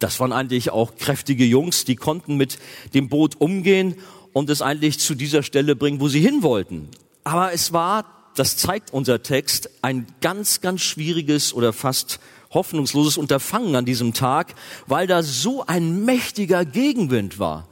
Das 0.01 0.19
waren 0.19 0.33
eigentlich 0.33 0.71
auch 0.71 0.95
kräftige 0.95 1.45
Jungs, 1.45 1.85
die 1.85 1.95
konnten 1.95 2.35
mit 2.35 2.57
dem 2.95 3.07
Boot 3.07 3.39
umgehen 3.39 3.95
und 4.33 4.49
es 4.49 4.63
eigentlich 4.63 4.99
zu 4.99 5.13
dieser 5.13 5.43
Stelle 5.43 5.75
bringen, 5.75 5.99
wo 5.99 6.07
sie 6.07 6.19
hin 6.19 6.41
wollten. 6.41 6.89
Aber 7.23 7.53
es 7.53 7.71
war, 7.71 8.05
das 8.35 8.57
zeigt 8.57 8.91
unser 8.93 9.21
Text, 9.21 9.69
ein 9.83 10.07
ganz, 10.19 10.59
ganz 10.59 10.81
schwieriges 10.81 11.53
oder 11.53 11.71
fast 11.71 12.19
hoffnungsloses 12.49 13.17
Unterfangen 13.17 13.75
an 13.75 13.85
diesem 13.85 14.13
Tag, 14.13 14.55
weil 14.87 15.05
da 15.05 15.21
so 15.21 15.65
ein 15.67 16.03
mächtiger 16.03 16.65
Gegenwind 16.65 17.37
war. 17.37 17.67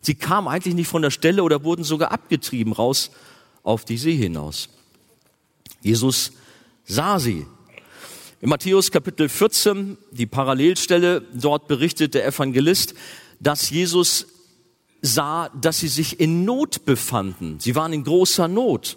Sie 0.00 0.16
kamen 0.16 0.48
eigentlich 0.48 0.74
nicht 0.74 0.88
von 0.88 1.02
der 1.02 1.12
Stelle 1.12 1.44
oder 1.44 1.62
wurden 1.62 1.84
sogar 1.84 2.10
abgetrieben 2.10 2.72
raus 2.72 3.12
auf 3.62 3.84
die 3.84 3.98
See 3.98 4.16
hinaus. 4.16 4.68
Jesus 5.80 6.32
sah 6.84 7.20
sie 7.20 7.46
in 8.40 8.50
Matthäus 8.50 8.92
Kapitel 8.92 9.28
14, 9.28 9.98
die 10.12 10.26
Parallelstelle, 10.26 11.22
dort 11.34 11.66
berichtet 11.66 12.14
der 12.14 12.24
Evangelist, 12.24 12.94
dass 13.40 13.70
Jesus 13.70 14.26
sah, 15.02 15.48
dass 15.60 15.80
sie 15.80 15.88
sich 15.88 16.20
in 16.20 16.44
Not 16.44 16.84
befanden. 16.84 17.58
Sie 17.58 17.74
waren 17.74 17.92
in 17.92 18.04
großer 18.04 18.46
Not. 18.46 18.96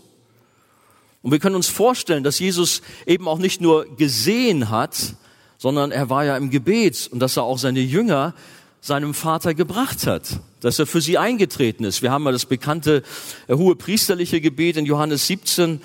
Und 1.24 1.32
wir 1.32 1.40
können 1.40 1.56
uns 1.56 1.70
vorstellen, 1.70 2.24
dass 2.24 2.38
Jesus 2.38 2.84
eben 3.08 3.28
auch 3.28 3.40
nicht 3.40 3.62
nur 3.62 3.96
gesehen 3.96 4.70
hat, 4.70 5.16
sondern 5.58 5.92
er 5.92 6.10
war 6.10 6.24
ja 6.24 6.38
im 6.38 6.52
Gebet 6.52 7.10
und 7.12 7.20
dass 7.20 7.38
er 7.38 7.44
auch 7.44 7.58
seine 7.58 7.82
Jünger 7.82 8.36
seinem 8.80 9.16
Vater 9.16 9.56
gebracht 9.56 10.06
hat, 10.06 10.40
dass 10.60 10.78
er 10.78 10.86
für 10.86 11.02
sie 11.02 11.18
eingetreten 11.18 11.84
ist. 11.84 12.04
Wir 12.04 12.12
haben 12.12 12.26
ja 12.26 12.32
das 12.32 12.46
bekannte 12.46 13.04
äh, 13.48 13.56
hohe 13.56 13.76
priesterliche 13.76 14.40
Gebet 14.42 14.78
in 14.78 14.86
Johannes 14.86 15.26
17, 15.28 15.82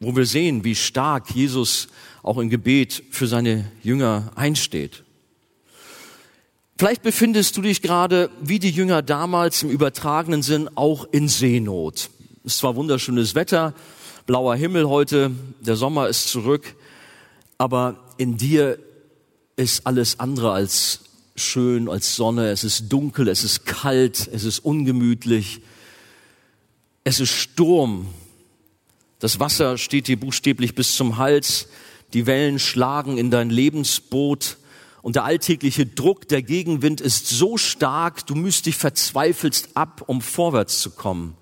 wo 0.00 0.14
wir 0.16 0.26
sehen, 0.26 0.64
wie 0.64 0.74
stark 0.74 1.30
Jesus 1.30 1.88
auch 2.24 2.38
im 2.38 2.48
Gebet 2.48 3.04
für 3.10 3.28
seine 3.28 3.70
Jünger 3.82 4.32
einsteht. 4.34 5.04
Vielleicht 6.76 7.02
befindest 7.02 7.56
du 7.56 7.62
dich 7.62 7.82
gerade 7.82 8.30
wie 8.40 8.58
die 8.58 8.70
Jünger 8.70 9.02
damals 9.02 9.62
im 9.62 9.70
übertragenen 9.70 10.42
Sinn 10.42 10.68
auch 10.74 11.06
in 11.12 11.28
Seenot. 11.28 12.10
Es 12.44 12.54
ist 12.54 12.58
zwar 12.58 12.74
wunderschönes 12.74 13.34
Wetter, 13.34 13.74
blauer 14.26 14.56
Himmel 14.56 14.88
heute, 14.88 15.32
der 15.60 15.76
Sommer 15.76 16.08
ist 16.08 16.28
zurück, 16.28 16.74
aber 17.58 17.96
in 18.16 18.38
dir 18.38 18.78
ist 19.56 19.86
alles 19.86 20.18
andere 20.18 20.52
als 20.52 21.00
schön, 21.36 21.88
als 21.88 22.16
Sonne. 22.16 22.50
Es 22.50 22.64
ist 22.64 22.88
dunkel, 22.88 23.28
es 23.28 23.44
ist 23.44 23.66
kalt, 23.66 24.28
es 24.32 24.44
ist 24.44 24.60
ungemütlich, 24.60 25.60
es 27.04 27.20
ist 27.20 27.30
Sturm. 27.30 28.08
Das 29.18 29.38
Wasser 29.40 29.78
steht 29.78 30.08
dir 30.08 30.18
buchstäblich 30.18 30.74
bis 30.74 30.96
zum 30.96 31.18
Hals 31.18 31.68
die 32.14 32.26
Wellen 32.26 32.58
schlagen 32.58 33.18
in 33.18 33.30
dein 33.30 33.50
Lebensboot 33.50 34.58
und 35.02 35.16
der 35.16 35.24
alltägliche 35.24 35.84
Druck, 35.84 36.28
der 36.28 36.42
Gegenwind 36.42 37.00
ist 37.00 37.28
so 37.28 37.58
stark, 37.58 38.26
du 38.26 38.34
müsst 38.34 38.66
dich 38.66 38.76
verzweifelst 38.76 39.70
ab, 39.74 40.02
um 40.06 40.22
vorwärts 40.22 40.80
zu 40.80 40.90
kommen, 40.90 41.36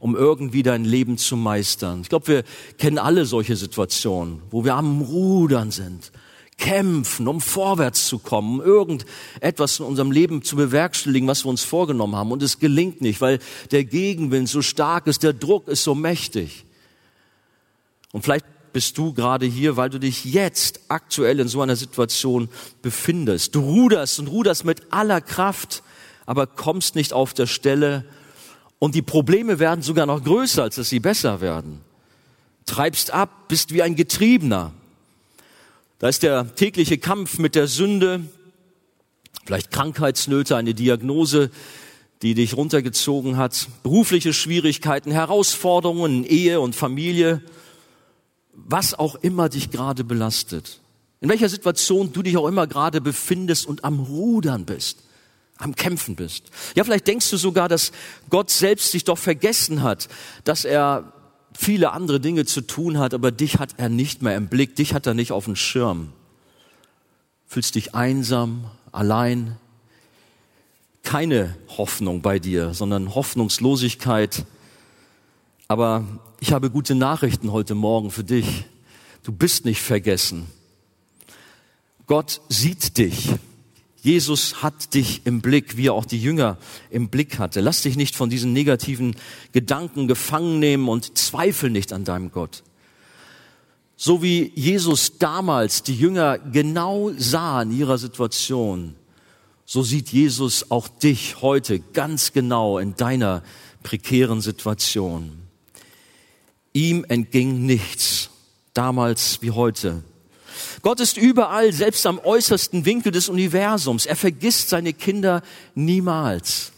um 0.00 0.16
irgendwie 0.16 0.64
dein 0.64 0.84
Leben 0.84 1.18
zu 1.18 1.36
meistern. 1.36 2.00
Ich 2.00 2.08
glaube, 2.08 2.26
wir 2.26 2.44
kennen 2.78 2.98
alle 2.98 3.24
solche 3.24 3.54
Situationen, 3.54 4.42
wo 4.50 4.64
wir 4.64 4.74
am 4.74 5.02
Rudern 5.02 5.70
sind, 5.70 6.10
kämpfen, 6.58 7.28
um 7.28 7.40
vorwärts 7.40 8.08
zu 8.08 8.18
kommen, 8.18 8.60
um 8.60 8.66
irgendetwas 8.66 9.78
in 9.78 9.84
unserem 9.84 10.10
Leben 10.10 10.42
zu 10.42 10.56
bewerkstelligen, 10.56 11.28
was 11.28 11.44
wir 11.44 11.50
uns 11.50 11.62
vorgenommen 11.62 12.16
haben. 12.16 12.32
Und 12.32 12.42
es 12.42 12.58
gelingt 12.58 13.02
nicht, 13.02 13.20
weil 13.20 13.38
der 13.70 13.84
Gegenwind 13.84 14.48
so 14.48 14.62
stark 14.62 15.06
ist, 15.06 15.22
der 15.22 15.34
Druck 15.34 15.68
ist 15.68 15.84
so 15.84 15.94
mächtig. 15.94 16.64
Und 18.12 18.22
vielleicht 18.22 18.46
bist 18.76 18.98
du 18.98 19.14
gerade 19.14 19.46
hier, 19.46 19.78
weil 19.78 19.88
du 19.88 19.98
dich 19.98 20.26
jetzt 20.26 20.80
aktuell 20.88 21.40
in 21.40 21.48
so 21.48 21.62
einer 21.62 21.76
Situation 21.76 22.50
befindest. 22.82 23.54
Du 23.54 23.60
ruderst 23.60 24.18
und 24.18 24.26
ruderst 24.26 24.66
mit 24.66 24.92
aller 24.92 25.22
Kraft, 25.22 25.82
aber 26.26 26.46
kommst 26.46 26.94
nicht 26.94 27.14
auf 27.14 27.32
der 27.32 27.46
Stelle 27.46 28.04
und 28.78 28.94
die 28.94 29.00
Probleme 29.00 29.58
werden 29.60 29.80
sogar 29.80 30.04
noch 30.04 30.22
größer, 30.22 30.64
als 30.64 30.74
dass 30.74 30.90
sie 30.90 31.00
besser 31.00 31.40
werden. 31.40 31.80
Treibst 32.66 33.14
ab, 33.14 33.48
bist 33.48 33.72
wie 33.72 33.80
ein 33.80 33.96
Getriebener. 33.96 34.72
Da 35.98 36.10
ist 36.10 36.22
der 36.22 36.54
tägliche 36.54 36.98
Kampf 36.98 37.38
mit 37.38 37.54
der 37.54 37.68
Sünde, 37.68 38.26
vielleicht 39.46 39.70
Krankheitsnöte, 39.70 40.54
eine 40.54 40.74
Diagnose, 40.74 41.50
die 42.20 42.34
dich 42.34 42.54
runtergezogen 42.58 43.38
hat, 43.38 43.68
berufliche 43.82 44.34
Schwierigkeiten, 44.34 45.12
Herausforderungen 45.12 46.24
Ehe 46.24 46.60
und 46.60 46.76
Familie, 46.76 47.40
was 48.68 48.94
auch 48.94 49.14
immer 49.16 49.48
dich 49.48 49.70
gerade 49.70 50.04
belastet, 50.04 50.80
in 51.20 51.28
welcher 51.28 51.48
Situation 51.48 52.12
du 52.12 52.22
dich 52.22 52.36
auch 52.36 52.46
immer 52.46 52.66
gerade 52.66 53.00
befindest 53.00 53.66
und 53.66 53.84
am 53.84 54.00
Rudern 54.00 54.64
bist, 54.64 55.04
am 55.58 55.74
Kämpfen 55.74 56.16
bist. 56.16 56.50
Ja, 56.74 56.84
vielleicht 56.84 57.06
denkst 57.06 57.30
du 57.30 57.36
sogar, 57.36 57.68
dass 57.68 57.92
Gott 58.28 58.50
selbst 58.50 58.92
dich 58.92 59.04
doch 59.04 59.18
vergessen 59.18 59.82
hat, 59.82 60.08
dass 60.44 60.64
er 60.64 61.12
viele 61.56 61.92
andere 61.92 62.20
Dinge 62.20 62.44
zu 62.44 62.60
tun 62.60 62.98
hat, 62.98 63.14
aber 63.14 63.30
dich 63.30 63.58
hat 63.58 63.74
er 63.78 63.88
nicht 63.88 64.20
mehr 64.20 64.36
im 64.36 64.48
Blick, 64.48 64.76
dich 64.76 64.92
hat 64.92 65.06
er 65.06 65.14
nicht 65.14 65.32
auf 65.32 65.46
dem 65.46 65.56
Schirm. 65.56 66.12
Fühlst 67.46 67.76
dich 67.76 67.94
einsam, 67.94 68.70
allein, 68.92 69.56
keine 71.02 71.56
Hoffnung 71.68 72.20
bei 72.20 72.40
dir, 72.40 72.74
sondern 72.74 73.14
Hoffnungslosigkeit. 73.14 74.44
Aber 75.68 76.04
ich 76.38 76.52
habe 76.52 76.70
gute 76.70 76.94
Nachrichten 76.94 77.50
heute 77.52 77.74
Morgen 77.74 78.10
für 78.10 78.24
dich. 78.24 78.64
Du 79.24 79.32
bist 79.32 79.64
nicht 79.64 79.82
vergessen. 79.82 80.46
Gott 82.06 82.40
sieht 82.48 82.98
dich. 82.98 83.30
Jesus 84.00 84.62
hat 84.62 84.94
dich 84.94 85.22
im 85.24 85.40
Blick, 85.40 85.76
wie 85.76 85.88
er 85.88 85.94
auch 85.94 86.04
die 86.04 86.22
Jünger 86.22 86.58
im 86.90 87.08
Blick 87.08 87.40
hatte. 87.40 87.60
Lass 87.60 87.82
dich 87.82 87.96
nicht 87.96 88.14
von 88.14 88.30
diesen 88.30 88.52
negativen 88.52 89.16
Gedanken 89.50 90.06
gefangen 90.06 90.60
nehmen 90.60 90.88
und 90.88 91.18
zweifel 91.18 91.70
nicht 91.70 91.92
an 91.92 92.04
deinem 92.04 92.30
Gott. 92.30 92.62
So 93.96 94.22
wie 94.22 94.52
Jesus 94.54 95.18
damals 95.18 95.82
die 95.82 95.96
Jünger 95.96 96.38
genau 96.38 97.10
sah 97.16 97.62
in 97.62 97.76
ihrer 97.76 97.98
Situation, 97.98 98.94
so 99.64 99.82
sieht 99.82 100.10
Jesus 100.10 100.70
auch 100.70 100.86
dich 100.86 101.42
heute 101.42 101.80
ganz 101.80 102.32
genau 102.32 102.78
in 102.78 102.94
deiner 102.94 103.42
prekären 103.82 104.40
Situation. 104.40 105.45
Ihm 106.76 107.06
entging 107.08 107.64
nichts, 107.64 108.28
damals 108.74 109.40
wie 109.40 109.50
heute. 109.50 110.04
Gott 110.82 111.00
ist 111.00 111.16
überall, 111.16 111.72
selbst 111.72 112.04
am 112.04 112.18
äußersten 112.18 112.84
Winkel 112.84 113.12
des 113.12 113.30
Universums. 113.30 114.04
Er 114.04 114.14
vergisst 114.14 114.68
seine 114.68 114.92
Kinder 114.92 115.40
niemals. 115.74 116.72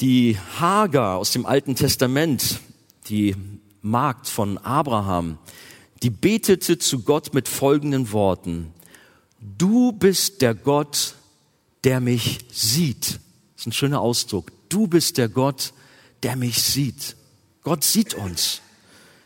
Die 0.00 0.38
Hagar 0.60 1.16
aus 1.16 1.32
dem 1.32 1.46
Alten 1.46 1.74
Testament, 1.74 2.60
die 3.08 3.34
Magd 3.82 4.28
von 4.28 4.58
Abraham, 4.58 5.38
die 6.04 6.10
betete 6.10 6.78
zu 6.78 7.02
Gott 7.02 7.34
mit 7.34 7.48
folgenden 7.48 8.12
Worten. 8.12 8.72
Du 9.40 9.90
bist 9.90 10.42
der 10.42 10.54
Gott, 10.54 11.16
der 11.82 11.98
mich 11.98 12.38
sieht. 12.52 13.18
Das 13.56 13.62
ist 13.62 13.66
ein 13.66 13.72
schöner 13.72 14.00
Ausdruck. 14.00 14.52
Du 14.68 14.86
bist 14.86 15.18
der 15.18 15.28
Gott, 15.28 15.72
der 16.22 16.36
mich 16.36 16.62
sieht. 16.62 17.16
Gott 17.70 17.84
sieht 17.84 18.14
uns. 18.14 18.62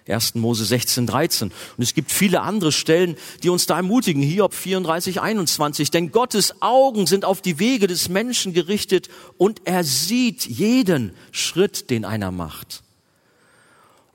1. 0.06 0.34
Mose 0.34 0.66
16, 0.66 1.06
13. 1.06 1.48
Und 1.48 1.82
es 1.82 1.94
gibt 1.94 2.12
viele 2.12 2.42
andere 2.42 2.72
Stellen, 2.72 3.16
die 3.42 3.48
uns 3.48 3.64
da 3.64 3.78
ermutigen. 3.78 4.22
Hiob 4.22 4.52
34, 4.52 5.22
21. 5.22 5.90
Denn 5.90 6.12
Gottes 6.12 6.60
Augen 6.60 7.06
sind 7.06 7.24
auf 7.24 7.40
die 7.40 7.58
Wege 7.58 7.86
des 7.86 8.10
Menschen 8.10 8.52
gerichtet 8.52 9.08
und 9.38 9.62
er 9.64 9.82
sieht 9.82 10.44
jeden 10.44 11.14
Schritt, 11.32 11.88
den 11.88 12.04
einer 12.04 12.30
macht. 12.32 12.82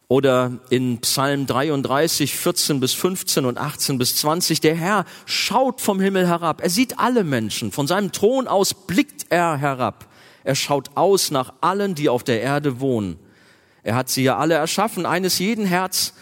Oder 0.07 0.59
in 0.69 0.99
Psalm 0.99 1.47
33, 1.47 2.35
14 2.35 2.79
bis 2.79 2.93
15 2.93 3.45
und 3.45 3.57
18 3.57 3.97
bis 3.97 4.15
20. 4.17 4.61
Der 4.61 4.75
Herr 4.75 5.05
schaut 5.25 5.81
vom 5.81 5.99
Himmel 5.99 6.27
herab. 6.27 6.61
Er 6.61 6.69
sieht 6.69 6.99
alle 6.99 7.23
Menschen. 7.23 7.71
Von 7.71 7.87
seinem 7.87 8.11
Thron 8.11 8.47
aus 8.47 8.75
blickt 8.75 9.25
er 9.29 9.57
herab. 9.57 10.07
Er 10.43 10.53
schaut 10.53 10.91
aus 10.93 11.31
nach 11.31 11.53
allen, 11.61 11.95
die 11.95 12.09
auf 12.09 12.23
der 12.23 12.43
Erde 12.43 12.79
wohnen. 12.79 13.17
Er 13.89 13.95
hat 13.95 14.07
sie 14.07 14.21
ja 14.21 14.37
alle 14.37 14.53
erschaffen, 14.53 15.07
eines 15.07 15.39
jeden 15.39 15.65
Herz. 15.65 16.13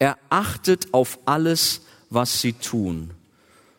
Er 0.00 0.18
achtet 0.28 0.92
auf 0.92 1.20
alles, 1.24 1.82
was 2.10 2.40
sie 2.40 2.52
tun. 2.52 3.12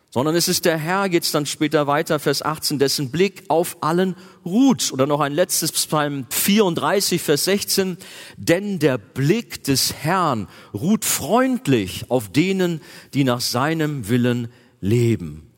sondern 0.08 0.34
es 0.34 0.48
ist 0.48 0.64
der 0.64 0.78
Herr, 0.78 1.10
geht's 1.10 1.30
dann 1.30 1.44
später 1.44 1.86
weiter, 1.86 2.18
Vers 2.18 2.40
18, 2.40 2.78
dessen 2.78 3.10
Blick 3.10 3.44
auf 3.48 3.76
allen 3.82 4.16
ruht. 4.46 4.92
Oder 4.94 5.06
noch 5.06 5.20
ein 5.20 5.34
letztes 5.34 5.72
Psalm 5.72 6.24
34, 6.30 7.20
Vers 7.20 7.44
16, 7.44 7.98
denn 8.38 8.78
der 8.78 8.96
Blick 8.96 9.62
des 9.64 9.92
Herrn 9.92 10.48
ruht 10.72 11.04
freundlich 11.04 12.10
auf 12.10 12.32
denen, 12.32 12.80
die 13.12 13.24
nach 13.24 13.42
seinem 13.42 14.08
Willen 14.08 14.48
leben. 14.80 15.50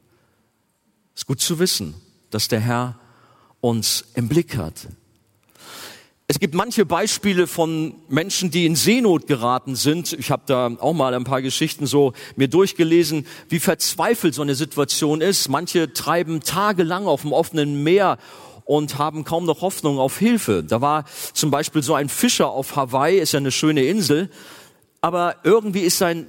Ist 1.14 1.26
gut 1.26 1.40
zu 1.40 1.60
wissen, 1.60 1.94
dass 2.30 2.48
der 2.48 2.58
Herr 2.58 2.98
uns 3.60 4.06
im 4.14 4.26
Blick 4.28 4.56
hat. 4.56 4.88
Es 6.28 6.40
gibt 6.40 6.54
manche 6.54 6.84
Beispiele 6.84 7.46
von 7.46 7.94
Menschen, 8.08 8.50
die 8.50 8.66
in 8.66 8.74
Seenot 8.74 9.28
geraten 9.28 9.76
sind. 9.76 10.12
Ich 10.12 10.32
habe 10.32 10.42
da 10.46 10.72
auch 10.80 10.92
mal 10.92 11.14
ein 11.14 11.22
paar 11.22 11.40
Geschichten 11.40 11.86
so 11.86 12.14
mir 12.34 12.48
durchgelesen, 12.48 13.28
wie 13.48 13.60
verzweifelt 13.60 14.34
so 14.34 14.42
eine 14.42 14.56
Situation 14.56 15.20
ist. 15.20 15.48
Manche 15.48 15.92
treiben 15.92 16.40
tagelang 16.40 17.06
auf 17.06 17.22
dem 17.22 17.32
offenen 17.32 17.84
Meer 17.84 18.18
und 18.64 18.98
haben 18.98 19.22
kaum 19.22 19.46
noch 19.46 19.60
Hoffnung 19.60 20.00
auf 20.00 20.18
Hilfe. 20.18 20.64
Da 20.64 20.80
war 20.80 21.04
zum 21.32 21.52
Beispiel 21.52 21.84
so 21.84 21.94
ein 21.94 22.08
Fischer 22.08 22.50
auf 22.50 22.74
Hawaii, 22.74 23.20
ist 23.20 23.30
ja 23.30 23.38
eine 23.38 23.52
schöne 23.52 23.84
Insel, 23.84 24.28
aber 25.00 25.36
irgendwie 25.44 25.82
ist 25.82 25.98
sein 25.98 26.26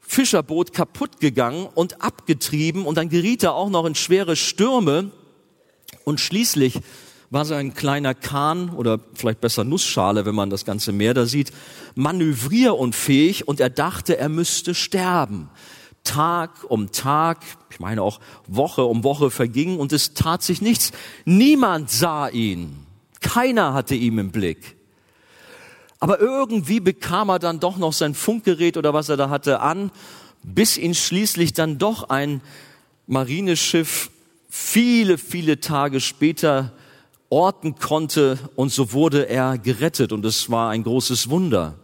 Fischerboot 0.00 0.74
kaputt 0.74 1.20
gegangen 1.20 1.66
und 1.74 2.02
abgetrieben 2.02 2.84
und 2.84 2.98
dann 2.98 3.08
geriet 3.08 3.44
er 3.44 3.54
auch 3.54 3.70
noch 3.70 3.86
in 3.86 3.94
schwere 3.94 4.36
Stürme 4.36 5.10
und 6.04 6.20
schließlich 6.20 6.80
war 7.30 7.44
so 7.44 7.54
ein 7.54 7.74
kleiner 7.74 8.14
Kahn 8.14 8.70
oder 8.70 9.00
vielleicht 9.14 9.40
besser 9.40 9.64
Nussschale, 9.64 10.24
wenn 10.24 10.34
man 10.34 10.50
das 10.50 10.64
ganze 10.64 10.92
Meer 10.92 11.14
da 11.14 11.26
sieht, 11.26 11.52
manövrierunfähig 11.94 13.46
und 13.46 13.60
er 13.60 13.70
dachte, 13.70 14.18
er 14.18 14.28
müsste 14.28 14.74
sterben. 14.74 15.50
Tag 16.04 16.64
um 16.68 16.90
Tag, 16.90 17.44
ich 17.70 17.80
meine 17.80 18.02
auch 18.02 18.20
Woche 18.46 18.84
um 18.84 19.04
Woche 19.04 19.30
verging 19.30 19.78
und 19.78 19.92
es 19.92 20.14
tat 20.14 20.42
sich 20.42 20.62
nichts. 20.62 20.92
Niemand 21.26 21.90
sah 21.90 22.28
ihn. 22.28 22.86
Keiner 23.20 23.74
hatte 23.74 23.94
ihn 23.94 24.16
im 24.16 24.30
Blick. 24.30 24.76
Aber 26.00 26.20
irgendwie 26.20 26.80
bekam 26.80 27.28
er 27.28 27.38
dann 27.38 27.60
doch 27.60 27.76
noch 27.76 27.92
sein 27.92 28.14
Funkgerät 28.14 28.76
oder 28.76 28.94
was 28.94 29.08
er 29.08 29.16
da 29.16 29.28
hatte 29.28 29.60
an, 29.60 29.90
bis 30.42 30.78
ihn 30.78 30.94
schließlich 30.94 31.52
dann 31.52 31.78
doch 31.78 32.08
ein 32.08 32.40
Marineschiff 33.06 34.10
viele, 34.48 35.18
viele 35.18 35.60
Tage 35.60 36.00
später 36.00 36.72
orten 37.30 37.74
konnte 37.76 38.38
und 38.56 38.72
so 38.72 38.92
wurde 38.92 39.28
er 39.28 39.58
gerettet 39.58 40.12
und 40.12 40.24
es 40.24 40.50
war 40.50 40.70
ein 40.70 40.82
großes 40.82 41.28
Wunder. 41.30 41.74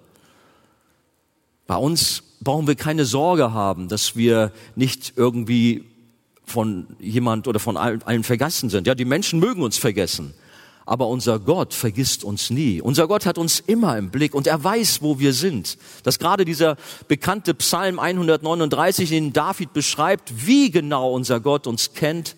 Bei 1.67 1.77
uns 1.77 2.23
brauchen 2.41 2.67
wir 2.67 2.75
keine 2.75 3.05
Sorge 3.05 3.53
haben, 3.53 3.89
dass 3.89 4.17
wir 4.17 4.53
nicht 4.75 5.15
irgendwie 5.17 5.85
von 6.45 6.87
jemand 6.99 7.49
oder 7.49 7.59
von 7.59 7.77
allen 7.77 8.23
vergessen 8.23 8.69
sind. 8.69 8.87
Ja, 8.87 8.95
die 8.95 9.07
Menschen 9.07 9.41
mögen 9.41 9.63
uns 9.63 9.79
vergessen, 9.79 10.35
aber 10.85 11.09
unser 11.09 11.39
Gott 11.39 11.73
vergisst 11.73 12.23
uns 12.23 12.51
nie. 12.51 12.83
Unser 12.83 13.09
Gott 13.09 13.25
hat 13.25 13.39
uns 13.39 13.61
immer 13.61 13.97
im 13.97 14.11
Blick 14.11 14.35
und 14.35 14.47
er 14.47 14.63
weiß, 14.63 15.01
wo 15.01 15.19
wir 15.19 15.33
sind. 15.33 15.79
Dass 16.03 16.19
gerade 16.19 16.45
dieser 16.45 16.77
bekannte 17.09 17.55
Psalm 17.55 17.99
139, 17.99 19.09
den 19.09 19.33
David 19.33 19.73
beschreibt, 19.73 20.47
wie 20.47 20.71
genau 20.71 21.13
unser 21.13 21.41
Gott 21.41 21.67
uns 21.67 21.95
kennt 21.95 22.37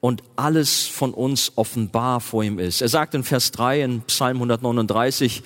und 0.00 0.22
alles 0.36 0.86
von 0.86 1.12
uns 1.12 1.52
offenbar 1.56 2.20
vor 2.20 2.42
ihm 2.42 2.58
ist. 2.58 2.80
Er 2.80 2.88
sagt 2.88 3.14
in 3.14 3.22
Vers 3.22 3.50
3 3.52 3.82
in 3.82 4.00
Psalm 4.02 4.38
139, 4.38 5.42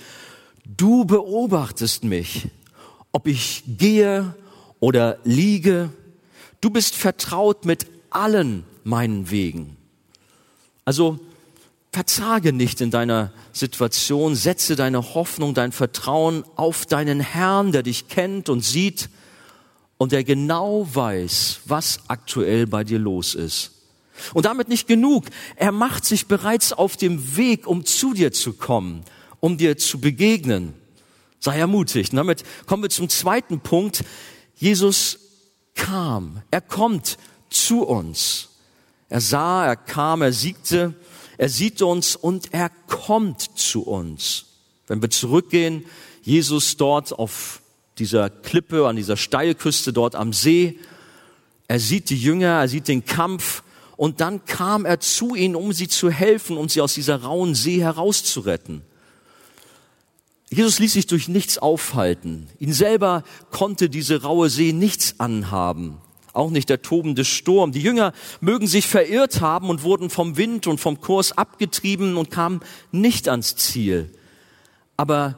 du 0.64 1.04
beobachtest 1.04 2.04
mich, 2.04 2.48
ob 3.12 3.26
ich 3.26 3.64
gehe 3.66 4.34
oder 4.80 5.18
liege. 5.24 5.90
Du 6.60 6.70
bist 6.70 6.94
vertraut 6.94 7.64
mit 7.64 7.86
allen 8.10 8.64
meinen 8.84 9.30
Wegen. 9.30 9.76
Also 10.84 11.18
verzage 11.92 12.52
nicht 12.52 12.80
in 12.80 12.90
deiner 12.90 13.32
Situation, 13.52 14.34
setze 14.34 14.76
deine 14.76 15.14
Hoffnung, 15.14 15.54
dein 15.54 15.72
Vertrauen 15.72 16.44
auf 16.56 16.86
deinen 16.86 17.20
Herrn, 17.20 17.72
der 17.72 17.82
dich 17.82 18.08
kennt 18.08 18.48
und 18.48 18.62
sieht 18.62 19.08
und 19.96 20.12
der 20.12 20.24
genau 20.24 20.88
weiß, 20.92 21.60
was 21.66 22.00
aktuell 22.08 22.66
bei 22.66 22.84
dir 22.84 22.98
los 22.98 23.34
ist. 23.34 23.73
Und 24.32 24.46
damit 24.46 24.68
nicht 24.68 24.86
genug. 24.86 25.24
Er 25.56 25.72
macht 25.72 26.04
sich 26.04 26.26
bereits 26.26 26.72
auf 26.72 26.96
dem 26.96 27.36
Weg, 27.36 27.66
um 27.66 27.84
zu 27.84 28.14
dir 28.14 28.32
zu 28.32 28.52
kommen, 28.52 29.04
um 29.40 29.58
dir 29.58 29.76
zu 29.76 30.00
begegnen. 30.00 30.74
Sei 31.40 31.58
ermutigt. 31.58 32.12
Und 32.12 32.16
damit 32.16 32.44
kommen 32.66 32.82
wir 32.82 32.90
zum 32.90 33.08
zweiten 33.08 33.60
Punkt. 33.60 34.04
Jesus 34.56 35.18
kam. 35.74 36.42
Er 36.50 36.60
kommt 36.60 37.18
zu 37.50 37.84
uns. 37.84 38.48
Er 39.08 39.20
sah, 39.20 39.66
er 39.66 39.76
kam, 39.76 40.22
er 40.22 40.32
siegte, 40.32 40.94
er 41.36 41.48
sieht 41.48 41.82
uns 41.82 42.16
und 42.16 42.54
er 42.54 42.70
kommt 42.86 43.42
zu 43.42 43.82
uns. 43.82 44.46
Wenn 44.86 45.02
wir 45.02 45.10
zurückgehen, 45.10 45.84
Jesus 46.22 46.76
dort 46.76 47.12
auf 47.12 47.60
dieser 47.98 48.30
Klippe, 48.30 48.86
an 48.86 48.96
dieser 48.96 49.16
Steilküste 49.16 49.92
dort 49.92 50.14
am 50.14 50.32
See, 50.32 50.78
er 51.68 51.80
sieht 51.80 52.10
die 52.10 52.18
Jünger, 52.18 52.60
er 52.60 52.68
sieht 52.68 52.88
den 52.88 53.04
Kampf, 53.04 53.62
und 53.96 54.20
dann 54.20 54.44
kam 54.44 54.84
er 54.84 55.00
zu 55.00 55.34
ihnen, 55.34 55.54
um 55.54 55.72
sie 55.72 55.88
zu 55.88 56.10
helfen, 56.10 56.56
um 56.56 56.68
sie 56.68 56.80
aus 56.80 56.94
dieser 56.94 57.22
rauen 57.22 57.54
See 57.54 57.80
herauszuretten. 57.80 58.82
Jesus 60.50 60.78
ließ 60.78 60.92
sich 60.92 61.06
durch 61.06 61.28
nichts 61.28 61.58
aufhalten. 61.58 62.48
Ihn 62.58 62.72
selber 62.72 63.24
konnte 63.50 63.88
diese 63.88 64.22
raue 64.22 64.50
See 64.50 64.72
nichts 64.72 65.18
anhaben. 65.18 65.98
Auch 66.32 66.50
nicht 66.50 66.68
der 66.68 66.82
tobende 66.82 67.24
Sturm. 67.24 67.72
Die 67.72 67.80
Jünger 67.80 68.12
mögen 68.40 68.66
sich 68.66 68.86
verirrt 68.86 69.40
haben 69.40 69.68
und 69.68 69.82
wurden 69.82 70.10
vom 70.10 70.36
Wind 70.36 70.66
und 70.66 70.80
vom 70.80 71.00
Kurs 71.00 71.36
abgetrieben 71.36 72.16
und 72.16 72.30
kamen 72.30 72.60
nicht 72.90 73.28
ans 73.28 73.56
Ziel. 73.56 74.10
Aber 74.96 75.36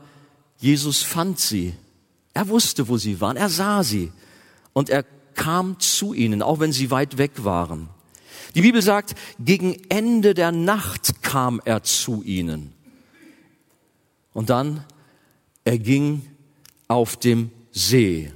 Jesus 0.58 1.02
fand 1.02 1.38
sie. 1.38 1.74
Er 2.32 2.48
wusste, 2.48 2.88
wo 2.88 2.96
sie 2.96 3.20
waren. 3.20 3.36
Er 3.36 3.48
sah 3.48 3.82
sie. 3.82 4.12
Und 4.72 4.90
er 4.90 5.04
kam 5.34 5.78
zu 5.80 6.14
ihnen, 6.14 6.42
auch 6.42 6.60
wenn 6.60 6.72
sie 6.72 6.90
weit 6.90 7.18
weg 7.18 7.44
waren. 7.44 7.88
Die 8.56 8.62
Bibel 8.62 8.80
sagt, 8.80 9.14
gegen 9.38 9.76
Ende 9.90 10.32
der 10.32 10.50
Nacht 10.50 11.22
kam 11.22 11.60
er 11.66 11.82
zu 11.82 12.22
ihnen. 12.22 12.72
Und 14.32 14.48
dann, 14.48 14.82
er 15.64 15.78
ging 15.78 16.22
auf 16.88 17.18
dem 17.18 17.50
See. 17.70 18.32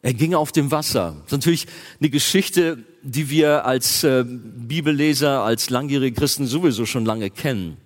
Er 0.00 0.14
ging 0.14 0.32
auf 0.32 0.50
dem 0.50 0.70
Wasser. 0.70 1.16
Das 1.16 1.26
ist 1.26 1.32
natürlich 1.32 1.66
eine 2.00 2.08
Geschichte, 2.08 2.82
die 3.02 3.28
wir 3.28 3.66
als 3.66 4.02
äh, 4.02 4.24
Bibelleser, 4.26 5.42
als 5.42 5.68
langjährige 5.68 6.18
Christen 6.18 6.46
sowieso 6.46 6.86
schon 6.86 7.04
lange 7.04 7.28
kennen. 7.28 7.76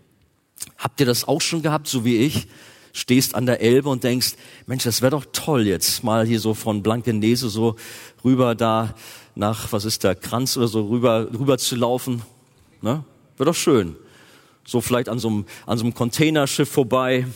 Habt 0.76 1.00
ihr 1.00 1.06
das 1.06 1.26
auch 1.26 1.40
schon 1.40 1.62
gehabt, 1.62 1.88
so 1.88 2.04
wie 2.04 2.18
ich? 2.18 2.46
Stehst 2.92 3.34
an 3.34 3.46
der 3.46 3.60
Elbe 3.60 3.88
und 3.88 4.04
denkst, 4.04 4.34
Mensch, 4.66 4.84
das 4.84 5.02
wäre 5.02 5.10
doch 5.10 5.26
toll, 5.32 5.66
jetzt 5.66 6.04
mal 6.04 6.24
hier 6.24 6.38
so 6.38 6.54
von 6.54 6.84
Blankenese 6.84 7.48
so 7.48 7.74
rüber 8.24 8.54
da 8.54 8.94
nach, 9.38 9.72
was 9.72 9.84
ist 9.84 10.04
der, 10.04 10.14
Kranz 10.14 10.56
oder 10.56 10.68
so 10.68 10.86
rüber, 10.88 11.28
rüber 11.32 11.58
zu 11.58 11.76
laufen. 11.76 12.22
Ne? 12.82 13.04
Wäre 13.36 13.50
doch 13.50 13.56
schön. 13.56 13.96
So 14.66 14.80
vielleicht 14.80 15.08
an 15.08 15.18
so 15.18 15.28
einem, 15.28 15.46
an 15.64 15.78
so 15.78 15.84
einem 15.84 15.94
Containerschiff 15.94 16.68
vorbei. 16.68 17.26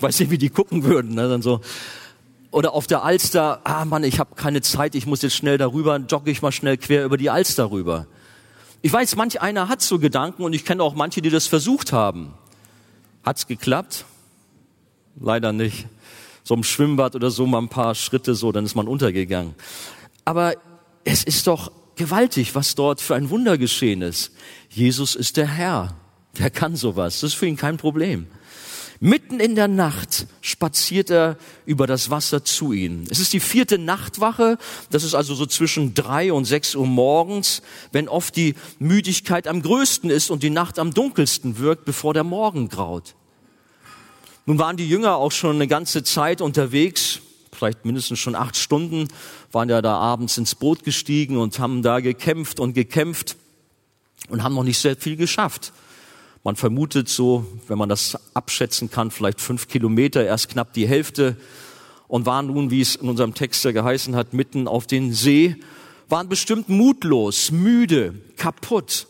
Weiß 0.00 0.18
nicht, 0.18 0.30
wie 0.30 0.38
die 0.38 0.50
gucken 0.50 0.82
würden. 0.82 1.14
Ne? 1.14 1.28
Dann 1.28 1.42
so. 1.42 1.60
Oder 2.50 2.74
auf 2.74 2.86
der 2.86 3.04
Alster, 3.04 3.60
ah 3.64 3.84
Mann, 3.84 4.04
ich 4.04 4.18
habe 4.18 4.34
keine 4.34 4.62
Zeit, 4.62 4.94
ich 4.94 5.06
muss 5.06 5.22
jetzt 5.22 5.34
schnell 5.34 5.56
darüber, 5.56 5.96
jogge 5.96 6.30
ich 6.30 6.42
mal 6.42 6.52
schnell 6.52 6.76
quer 6.76 7.04
über 7.04 7.16
die 7.16 7.30
Alster 7.30 7.70
rüber. 7.70 8.06
Ich 8.82 8.92
weiß, 8.92 9.16
manch 9.16 9.40
einer 9.40 9.68
hat 9.68 9.80
so 9.80 9.98
Gedanken 9.98 10.42
und 10.42 10.52
ich 10.52 10.64
kenne 10.64 10.82
auch 10.82 10.94
manche, 10.94 11.22
die 11.22 11.30
das 11.30 11.46
versucht 11.46 11.92
haben. 11.92 12.34
Hat's 13.24 13.46
geklappt? 13.46 14.04
Leider 15.18 15.52
nicht. 15.52 15.86
So 16.42 16.54
im 16.54 16.64
Schwimmbad 16.64 17.14
oder 17.14 17.30
so 17.30 17.46
mal 17.46 17.58
ein 17.58 17.68
paar 17.68 17.94
Schritte 17.94 18.34
so, 18.34 18.52
dann 18.52 18.64
ist 18.64 18.74
man 18.74 18.86
untergegangen. 18.86 19.54
Aber 20.24 20.54
es 21.04 21.24
ist 21.24 21.46
doch 21.46 21.70
gewaltig, 21.96 22.54
was 22.54 22.74
dort 22.74 23.00
für 23.00 23.14
ein 23.14 23.30
Wunder 23.30 23.58
geschehen 23.58 24.02
ist. 24.02 24.32
Jesus 24.68 25.14
ist 25.14 25.36
der 25.36 25.46
Herr. 25.46 25.96
Der 26.38 26.50
kann 26.50 26.74
sowas. 26.76 27.20
Das 27.20 27.32
ist 27.32 27.34
für 27.34 27.46
ihn 27.46 27.56
kein 27.56 27.76
Problem. 27.76 28.26
Mitten 29.00 29.38
in 29.38 29.54
der 29.54 29.68
Nacht 29.68 30.26
spaziert 30.40 31.10
er 31.10 31.36
über 31.66 31.86
das 31.86 32.10
Wasser 32.10 32.44
zu 32.44 32.72
ihnen. 32.72 33.06
Es 33.10 33.18
ist 33.18 33.32
die 33.32 33.40
vierte 33.40 33.76
Nachtwache. 33.76 34.56
Das 34.90 35.04
ist 35.04 35.14
also 35.14 35.34
so 35.34 35.46
zwischen 35.46 35.94
drei 35.94 36.32
und 36.32 36.44
sechs 36.44 36.74
Uhr 36.74 36.86
morgens, 36.86 37.62
wenn 37.92 38.08
oft 38.08 38.34
die 38.36 38.54
Müdigkeit 38.78 39.46
am 39.46 39.62
größten 39.62 40.10
ist 40.10 40.30
und 40.30 40.42
die 40.42 40.50
Nacht 40.50 40.78
am 40.78 40.94
dunkelsten 40.94 41.58
wirkt, 41.58 41.84
bevor 41.84 42.14
der 42.14 42.24
Morgen 42.24 42.68
graut. 42.68 43.14
Nun 44.46 44.58
waren 44.58 44.76
die 44.76 44.88
Jünger 44.88 45.16
auch 45.16 45.32
schon 45.32 45.56
eine 45.56 45.68
ganze 45.68 46.02
Zeit 46.02 46.40
unterwegs 46.40 47.20
vielleicht 47.64 47.86
mindestens 47.86 48.18
schon 48.18 48.34
acht 48.34 48.56
Stunden, 48.56 49.08
waren 49.50 49.70
ja 49.70 49.80
da 49.80 49.96
abends 49.96 50.36
ins 50.36 50.54
Boot 50.54 50.84
gestiegen 50.84 51.38
und 51.38 51.58
haben 51.58 51.82
da 51.82 52.00
gekämpft 52.00 52.60
und 52.60 52.74
gekämpft 52.74 53.36
und 54.28 54.42
haben 54.42 54.54
noch 54.54 54.64
nicht 54.64 54.78
sehr 54.78 54.96
viel 54.96 55.16
geschafft. 55.16 55.72
Man 56.42 56.56
vermutet 56.56 57.08
so, 57.08 57.46
wenn 57.68 57.78
man 57.78 57.88
das 57.88 58.18
abschätzen 58.34 58.90
kann, 58.90 59.10
vielleicht 59.10 59.40
fünf 59.40 59.68
Kilometer, 59.68 60.22
erst 60.24 60.50
knapp 60.50 60.74
die 60.74 60.86
Hälfte 60.86 61.36
und 62.06 62.26
waren 62.26 62.48
nun, 62.48 62.70
wie 62.70 62.82
es 62.82 62.96
in 62.96 63.08
unserem 63.08 63.32
Text 63.32 63.64
ja 63.64 63.72
geheißen 63.72 64.14
hat, 64.14 64.34
mitten 64.34 64.68
auf 64.68 64.86
den 64.86 65.14
See 65.14 65.56
waren 66.10 66.28
bestimmt 66.28 66.68
mutlos, 66.68 67.50
müde, 67.50 68.14
kaputt. 68.36 69.06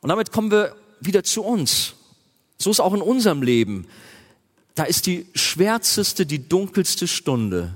Und 0.00 0.08
damit 0.08 0.32
kommen 0.32 0.50
wir 0.50 0.74
wieder 1.00 1.22
zu 1.22 1.44
uns. 1.44 1.94
So 2.58 2.72
ist 2.72 2.80
auch 2.80 2.92
in 2.92 3.02
unserem 3.02 3.40
Leben. 3.40 3.86
Da 4.74 4.84
ist 4.84 5.06
die 5.06 5.26
schwärzeste, 5.34 6.26
die 6.26 6.48
dunkelste 6.48 7.08
Stunde. 7.08 7.74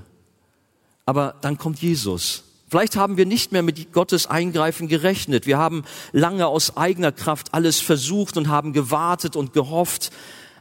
Aber 1.05 1.35
dann 1.41 1.57
kommt 1.57 1.81
Jesus. 1.81 2.43
Vielleicht 2.67 2.95
haben 2.95 3.15
wir 3.17 3.25
nicht 3.25 3.51
mehr 3.51 3.61
mit 3.61 3.93
Gottes 3.93 4.27
Eingreifen 4.27 4.87
gerechnet. 4.87 5.45
Wir 5.45 5.57
haben 5.57 5.83
lange 6.11 6.47
aus 6.47 6.77
eigener 6.77 7.11
Kraft 7.11 7.53
alles 7.53 7.79
versucht 7.79 8.37
und 8.37 8.47
haben 8.47 8.73
gewartet 8.73 9.35
und 9.35 9.53
gehofft. 9.53 10.11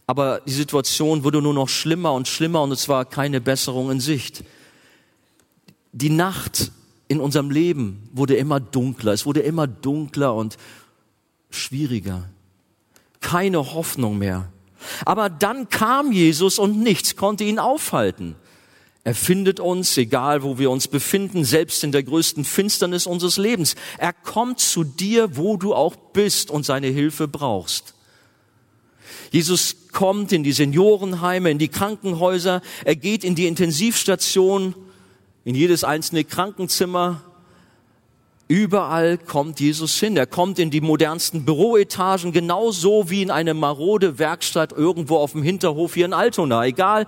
Aber 0.06 0.40
die 0.46 0.52
Situation 0.52 1.24
wurde 1.24 1.40
nur 1.40 1.54
noch 1.54 1.68
schlimmer 1.68 2.12
und 2.12 2.28
schlimmer 2.28 2.62
und 2.62 2.72
es 2.72 2.88
war 2.88 3.06
keine 3.06 3.40
Besserung 3.40 3.90
in 3.90 4.00
Sicht. 4.00 4.44
Die 5.92 6.10
Nacht 6.10 6.72
in 7.08 7.20
unserem 7.20 7.50
Leben 7.50 8.08
wurde 8.12 8.36
immer 8.36 8.60
dunkler. 8.60 9.12
Es 9.12 9.24
wurde 9.24 9.40
immer 9.40 9.66
dunkler 9.66 10.34
und 10.34 10.58
schwieriger. 11.50 12.28
Keine 13.20 13.72
Hoffnung 13.72 14.18
mehr. 14.18 14.52
Aber 15.04 15.30
dann 15.30 15.68
kam 15.68 16.12
Jesus 16.12 16.58
und 16.58 16.78
nichts 16.80 17.16
konnte 17.16 17.44
ihn 17.44 17.58
aufhalten. 17.58 18.36
Er 19.04 19.14
findet 19.14 19.60
uns, 19.60 19.96
egal 19.98 20.42
wo 20.42 20.58
wir 20.58 20.70
uns 20.70 20.88
befinden, 20.88 21.44
selbst 21.44 21.84
in 21.84 21.92
der 21.92 22.02
größten 22.02 22.44
Finsternis 22.44 23.06
unseres 23.06 23.36
Lebens. 23.36 23.74
Er 23.98 24.14
kommt 24.14 24.60
zu 24.60 24.82
dir, 24.82 25.36
wo 25.36 25.58
du 25.58 25.74
auch 25.74 25.94
bist 25.94 26.50
und 26.50 26.64
seine 26.64 26.86
Hilfe 26.86 27.28
brauchst. 27.28 27.94
Jesus 29.30 29.76
kommt 29.92 30.32
in 30.32 30.42
die 30.42 30.52
Seniorenheime, 30.52 31.50
in 31.50 31.58
die 31.58 31.68
Krankenhäuser, 31.68 32.62
er 32.84 32.96
geht 32.96 33.24
in 33.24 33.34
die 33.34 33.46
Intensivstation, 33.46 34.74
in 35.44 35.54
jedes 35.54 35.84
einzelne 35.84 36.24
Krankenzimmer, 36.24 37.20
Überall 38.46 39.16
kommt 39.16 39.58
Jesus 39.58 39.98
hin. 39.98 40.16
Er 40.16 40.26
kommt 40.26 40.58
in 40.58 40.70
die 40.70 40.82
modernsten 40.82 41.44
Büroetagen, 41.44 42.32
genauso 42.32 43.08
wie 43.08 43.22
in 43.22 43.30
eine 43.30 43.54
marode 43.54 44.18
Werkstatt 44.18 44.72
irgendwo 44.72 45.16
auf 45.16 45.32
dem 45.32 45.42
Hinterhof 45.42 45.94
hier 45.94 46.04
in 46.04 46.12
Altona. 46.12 46.64
Egal, 46.66 47.06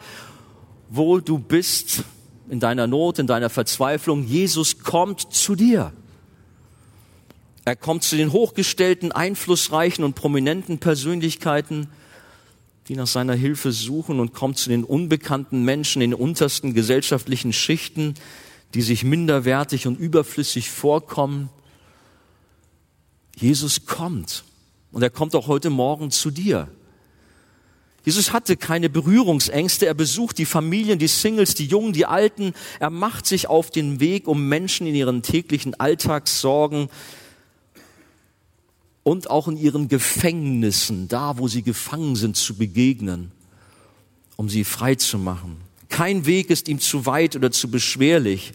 wo 0.88 1.18
du 1.18 1.38
bist, 1.38 2.04
in 2.48 2.60
deiner 2.60 2.86
Not, 2.86 3.18
in 3.18 3.26
deiner 3.26 3.50
Verzweiflung, 3.50 4.24
Jesus 4.24 4.78
kommt 4.78 5.32
zu 5.32 5.54
dir. 5.54 5.92
Er 7.64 7.76
kommt 7.76 8.04
zu 8.04 8.16
den 8.16 8.32
hochgestellten, 8.32 9.10
einflussreichen 9.10 10.04
und 10.04 10.14
prominenten 10.14 10.78
Persönlichkeiten, 10.78 11.88
die 12.88 12.94
nach 12.94 13.08
seiner 13.08 13.34
Hilfe 13.34 13.72
suchen 13.72 14.20
und 14.20 14.32
kommt 14.32 14.58
zu 14.58 14.70
den 14.70 14.84
unbekannten 14.84 15.64
Menschen 15.64 16.00
in 16.00 16.14
untersten 16.14 16.72
gesellschaftlichen 16.72 17.52
Schichten, 17.52 18.14
die 18.74 18.82
sich 18.82 19.04
minderwertig 19.04 19.86
und 19.86 19.98
überflüssig 19.98 20.70
vorkommen. 20.70 21.48
Jesus 23.36 23.86
kommt 23.86 24.44
und 24.92 25.02
er 25.02 25.10
kommt 25.10 25.34
auch 25.34 25.46
heute 25.46 25.70
Morgen 25.70 26.10
zu 26.10 26.30
dir. 26.30 26.68
Jesus 28.06 28.32
hatte 28.32 28.56
keine 28.56 28.88
Berührungsängste. 28.88 29.86
Er 29.86 29.94
besucht 29.94 30.38
die 30.38 30.46
Familien, 30.46 31.00
die 31.00 31.08
Singles, 31.08 31.54
die 31.54 31.66
Jungen, 31.66 31.92
die 31.92 32.06
Alten. 32.06 32.54
Er 32.78 32.90
macht 32.90 33.26
sich 33.26 33.48
auf 33.48 33.70
den 33.70 33.98
Weg, 33.98 34.28
um 34.28 34.48
Menschen 34.48 34.86
in 34.86 34.94
ihren 34.94 35.22
täglichen 35.22 35.74
Alltagssorgen 35.74 36.88
und 39.02 39.28
auch 39.28 39.48
in 39.48 39.56
ihren 39.56 39.88
Gefängnissen, 39.88 41.08
da 41.08 41.38
wo 41.38 41.48
sie 41.48 41.62
gefangen 41.62 42.14
sind, 42.14 42.36
zu 42.36 42.54
begegnen, 42.54 43.32
um 44.36 44.48
sie 44.48 44.62
frei 44.62 44.94
zu 44.94 45.18
machen. 45.18 45.65
Kein 45.88 46.26
Weg 46.26 46.50
ist 46.50 46.68
ihm 46.68 46.80
zu 46.80 47.06
weit 47.06 47.36
oder 47.36 47.50
zu 47.50 47.70
beschwerlich. 47.70 48.52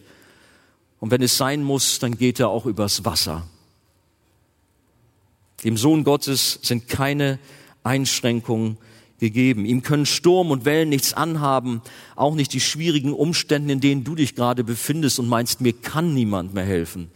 Und 0.99 1.11
wenn 1.11 1.21
es 1.21 1.37
sein 1.37 1.63
muss, 1.63 1.99
dann 1.99 2.17
geht 2.17 2.39
er 2.39 2.49
auch 2.49 2.65
übers 2.65 3.05
Wasser. 3.05 3.47
Dem 5.63 5.77
Sohn 5.77 6.03
Gottes 6.03 6.59
sind 6.61 6.87
keine 6.87 7.39
Einschränkungen 7.83 8.77
gegeben. 9.19 9.65
Ihm 9.65 9.83
können 9.83 10.05
Sturm 10.05 10.51
und 10.51 10.65
Wellen 10.65 10.89
nichts 10.89 11.13
anhaben, 11.13 11.81
auch 12.15 12.33
nicht 12.33 12.53
die 12.53 12.59
schwierigen 12.59 13.13
Umstände, 13.13 13.71
in 13.71 13.79
denen 13.79 14.03
du 14.03 14.15
dich 14.15 14.35
gerade 14.35 14.63
befindest 14.63 15.19
und 15.19 15.27
meinst, 15.27 15.61
mir 15.61 15.73
kann 15.73 16.13
niemand 16.13 16.53
mehr 16.53 16.65
helfen. 16.65 17.11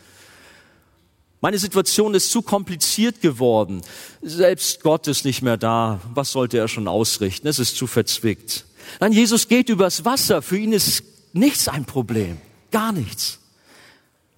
Meine 1.41 1.57
Situation 1.57 2.13
ist 2.13 2.31
zu 2.31 2.41
kompliziert 2.41 3.21
geworden. 3.21 3.81
Selbst 4.21 4.81
Gott 4.81 5.07
ist 5.07 5.25
nicht 5.25 5.41
mehr 5.41 5.57
da. 5.57 5.99
Was 6.13 6.31
sollte 6.31 6.57
er 6.57 6.67
schon 6.67 6.87
ausrichten? 6.87 7.47
Es 7.47 7.59
ist 7.59 7.75
zu 7.75 7.87
verzwickt. 7.87 8.65
Nein, 8.99 9.11
Jesus 9.11 9.47
geht 9.47 9.69
übers 9.69 10.05
Wasser. 10.05 10.41
Für 10.41 10.57
ihn 10.57 10.73
ist 10.73 11.03
nichts 11.33 11.67
ein 11.67 11.85
Problem. 11.85 12.37
Gar 12.71 12.91
nichts. 12.91 13.39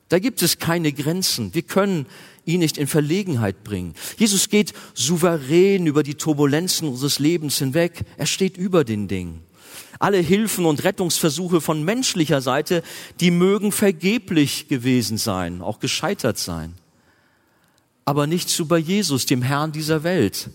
Da 0.10 0.20
gibt 0.20 0.42
es 0.42 0.58
keine 0.58 0.94
Grenzen. 0.94 1.54
Wir 1.54 1.64
können 1.64 2.06
ihn 2.46 2.60
nicht 2.60 2.78
in 2.78 2.88
Verlegenheit 2.88 3.64
bringen. 3.64 3.94
Jesus 4.18 4.50
geht 4.50 4.74
souverän 4.94 5.86
über 5.86 6.02
die 6.02 6.16
Turbulenzen 6.16 6.88
unseres 6.88 7.20
Lebens 7.20 7.58
hinweg. 7.58 8.06
Er 8.16 8.26
steht 8.26 8.58
über 8.58 8.84
den 8.84 9.08
Dingen. 9.08 9.44
Alle 10.00 10.20
Hilfen 10.20 10.66
und 10.66 10.84
Rettungsversuche 10.84 11.60
von 11.60 11.84
menschlicher 11.84 12.42
Seite, 12.42 12.84
die 13.20 13.32
mögen 13.32 13.72
vergeblich 13.72 14.68
gewesen 14.68 15.18
sein, 15.18 15.62
auch 15.62 15.80
gescheitert 15.80 16.38
sein. 16.38 16.74
Aber 18.06 18.28
nicht 18.28 18.50
so 18.50 18.66
bei 18.66 18.78
Jesus, 18.78 19.26
dem 19.26 19.42
Herrn 19.42 19.72
dieser 19.72 20.04
Welt, 20.04 20.50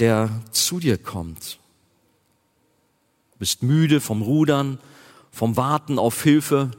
der 0.00 0.42
zu 0.50 0.80
dir 0.80 0.98
kommt. 0.98 1.58
Bist 3.42 3.64
müde 3.64 4.00
vom 4.00 4.22
Rudern, 4.22 4.78
vom 5.32 5.56
Warten 5.56 5.98
auf 5.98 6.22
Hilfe, 6.22 6.70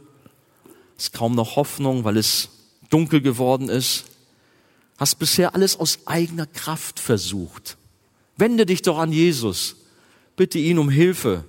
ist 0.98 1.12
kaum 1.12 1.36
noch 1.36 1.58
Hoffnung, 1.58 2.06
weil 2.06 2.16
es 2.16 2.48
dunkel 2.90 3.20
geworden 3.20 3.68
ist. 3.68 4.06
Hast 4.98 5.20
bisher 5.20 5.56
alles 5.56 5.78
aus 5.78 6.00
eigener 6.06 6.46
Kraft 6.46 7.02
versucht. 7.02 7.76
Wende 8.38 8.66
dich 8.66 8.82
doch 8.82 8.98
an 8.98 9.12
Jesus. 9.12 9.76
Bitte 10.38 10.58
ihn 10.58 10.80
um 10.80 10.90
Hilfe. 10.90 11.44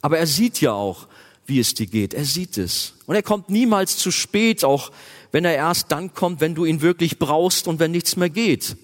Aber 0.00 0.18
er 0.18 0.28
sieht 0.28 0.60
ja 0.60 0.70
auch, 0.72 1.08
wie 1.44 1.58
es 1.58 1.74
dir 1.74 1.88
geht. 1.88 2.14
Er 2.14 2.24
sieht 2.24 2.56
es. 2.56 2.94
Und 3.06 3.16
er 3.16 3.24
kommt 3.24 3.50
niemals 3.50 3.96
zu 3.96 4.12
spät, 4.12 4.62
auch 4.62 4.92
wenn 5.32 5.44
er 5.44 5.56
erst 5.56 5.90
dann 5.90 6.14
kommt, 6.14 6.40
wenn 6.40 6.54
du 6.54 6.64
ihn 6.66 6.82
wirklich 6.82 7.18
brauchst 7.18 7.66
und 7.66 7.80
wenn 7.80 7.90
nichts 7.90 8.14
mehr 8.14 8.30
geht. 8.30 8.76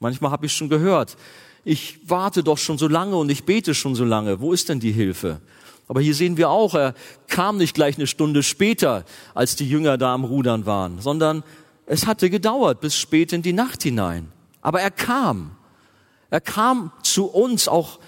Manchmal 0.00 0.32
habe 0.32 0.46
ich 0.46 0.52
schon 0.52 0.68
gehört, 0.68 1.16
ich 1.68 2.00
warte 2.06 2.42
doch 2.42 2.56
schon 2.56 2.78
so 2.78 2.88
lange 2.88 3.16
und 3.16 3.28
ich 3.28 3.44
bete 3.44 3.74
schon 3.74 3.94
so 3.94 4.02
lange. 4.02 4.40
Wo 4.40 4.54
ist 4.54 4.70
denn 4.70 4.80
die 4.80 4.90
Hilfe? 4.90 5.42
Aber 5.86 6.00
hier 6.00 6.14
sehen 6.14 6.38
wir 6.38 6.48
auch, 6.48 6.74
er 6.74 6.94
kam 7.26 7.58
nicht 7.58 7.74
gleich 7.74 7.98
eine 7.98 8.06
Stunde 8.06 8.42
später, 8.42 9.04
als 9.34 9.54
die 9.54 9.68
Jünger 9.68 9.98
da 9.98 10.14
am 10.14 10.24
Rudern 10.24 10.64
waren, 10.64 10.98
sondern 10.98 11.44
es 11.84 12.06
hatte 12.06 12.30
gedauert 12.30 12.80
bis 12.80 12.96
spät 12.96 13.34
in 13.34 13.42
die 13.42 13.52
Nacht 13.52 13.82
hinein. 13.82 14.32
Aber 14.62 14.80
er 14.80 14.90
kam. 14.90 15.50
Er 16.30 16.40
kam 16.40 16.90
zu 17.02 17.26
uns 17.26 17.68
auch 17.68 17.98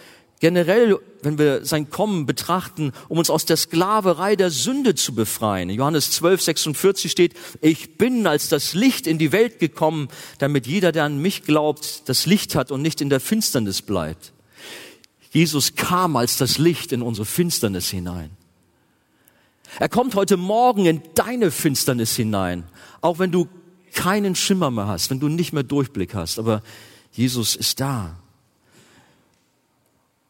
generell, 0.41 0.99
wenn 1.23 1.39
wir 1.39 1.65
sein 1.65 1.91
Kommen 1.91 2.27
betrachten, 2.27 2.93
um 3.09 3.19
uns 3.19 3.31
aus 3.31 3.47
der 3.47 3.57
Sklaverei 3.57 4.37
der 4.37 4.51
Sünde 4.51 4.95
zu 4.95 5.15
befreien. 5.15 5.71
In 5.71 5.77
Johannes 5.77 6.11
12, 6.13 6.43
46 6.43 7.11
steht, 7.11 7.35
ich 7.61 7.99
bin 7.99 8.27
als 8.27 8.49
das 8.49 8.75
Licht 8.75 9.07
in 9.07 9.19
die 9.19 9.33
Welt 9.33 9.59
gekommen, 9.59 10.09
damit 10.39 10.67
jeder, 10.67 10.93
der 10.93 11.05
an 11.05 11.21
mich 11.21 11.43
glaubt, 11.43 12.09
das 12.09 12.27
Licht 12.27 12.55
hat 12.55 12.71
und 12.71 12.83
nicht 12.83 13.01
in 13.01 13.11
der 13.11 13.21
Finsternis 13.21 13.83
bleibt. 13.83 14.33
Jesus 15.31 15.77
kam 15.77 16.17
als 16.17 16.37
das 16.37 16.59
Licht 16.59 16.93
in 16.93 17.03
unsere 17.03 17.27
Finsternis 17.27 17.89
hinein. 17.91 18.31
Er 19.79 19.89
kommt 19.89 20.17
heute 20.17 20.37
Morgen 20.37 20.87
in 20.87 21.03
deine 21.15 21.51
Finsternis 21.51 22.17
hinein, 22.17 22.65
auch 23.01 23.19
wenn 23.19 23.31
du 23.31 23.49
keinen 23.95 24.35
Schimmer 24.35 24.71
mehr 24.71 24.87
hast, 24.87 25.11
wenn 25.11 25.21
du 25.21 25.29
nicht 25.29 25.53
mehr 25.53 25.63
Durchblick 25.63 26.15
hast, 26.15 26.39
aber 26.39 26.63
Jesus 27.13 27.57
ist 27.57 27.81
da. 27.81 28.17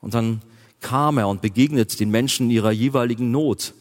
Und 0.01 0.15
dann 0.15 0.43
kam 0.81 1.19
er 1.19 1.29
und 1.29 1.43
begegnet 1.43 2.01
den 2.01 2.11
Menschen 2.11 2.47
in 2.47 2.51
ihrer 2.51 2.71
jeweiligen 2.73 3.31
Not. 3.31 3.75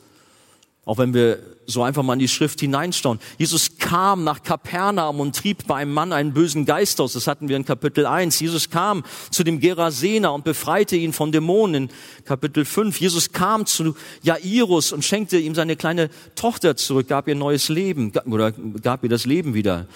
Auch 0.85 0.97
wenn 0.97 1.13
wir 1.13 1.39
so 1.67 1.83
einfach 1.83 2.03
mal 2.03 2.13
in 2.13 2.19
die 2.19 2.27
Schrift 2.27 2.59
hineinschauen. 2.59 3.19
Jesus 3.37 3.77
kam 3.77 4.23
nach 4.23 4.41
Kapernaum 4.41 5.19
und 5.19 5.35
trieb 5.35 5.67
bei 5.67 5.75
einem 5.75 5.93
Mann 5.93 6.11
einen 6.11 6.33
bösen 6.33 6.65
Geist 6.65 6.99
aus. 6.99 7.13
Das 7.13 7.27
hatten 7.27 7.47
wir 7.47 7.57
in 7.57 7.65
Kapitel 7.65 8.05
1. 8.05 8.39
Jesus 8.39 8.69
kam 8.69 9.03
zu 9.29 9.43
dem 9.43 9.59
Gerasener 9.59 10.33
und 10.33 10.43
befreite 10.43 10.95
ihn 10.95 11.13
von 11.13 11.31
Dämonen 11.31 11.83
in 11.83 11.89
Kapitel 12.25 12.65
5. 12.65 12.99
Jesus 12.99 13.31
kam 13.31 13.65
zu 13.67 13.95
Jairus 14.23 14.91
und 14.91 15.05
schenkte 15.05 15.37
ihm 15.37 15.53
seine 15.53 15.75
kleine 15.75 16.09
Tochter 16.35 16.75
zurück, 16.75 17.07
gab 17.07 17.27
ihr 17.27 17.35
neues 17.35 17.69
Leben 17.69 18.11
oder 18.25 18.51
gab 18.51 19.03
ihr 19.03 19.09
das 19.09 19.25
Leben 19.25 19.53
wieder. 19.53 19.87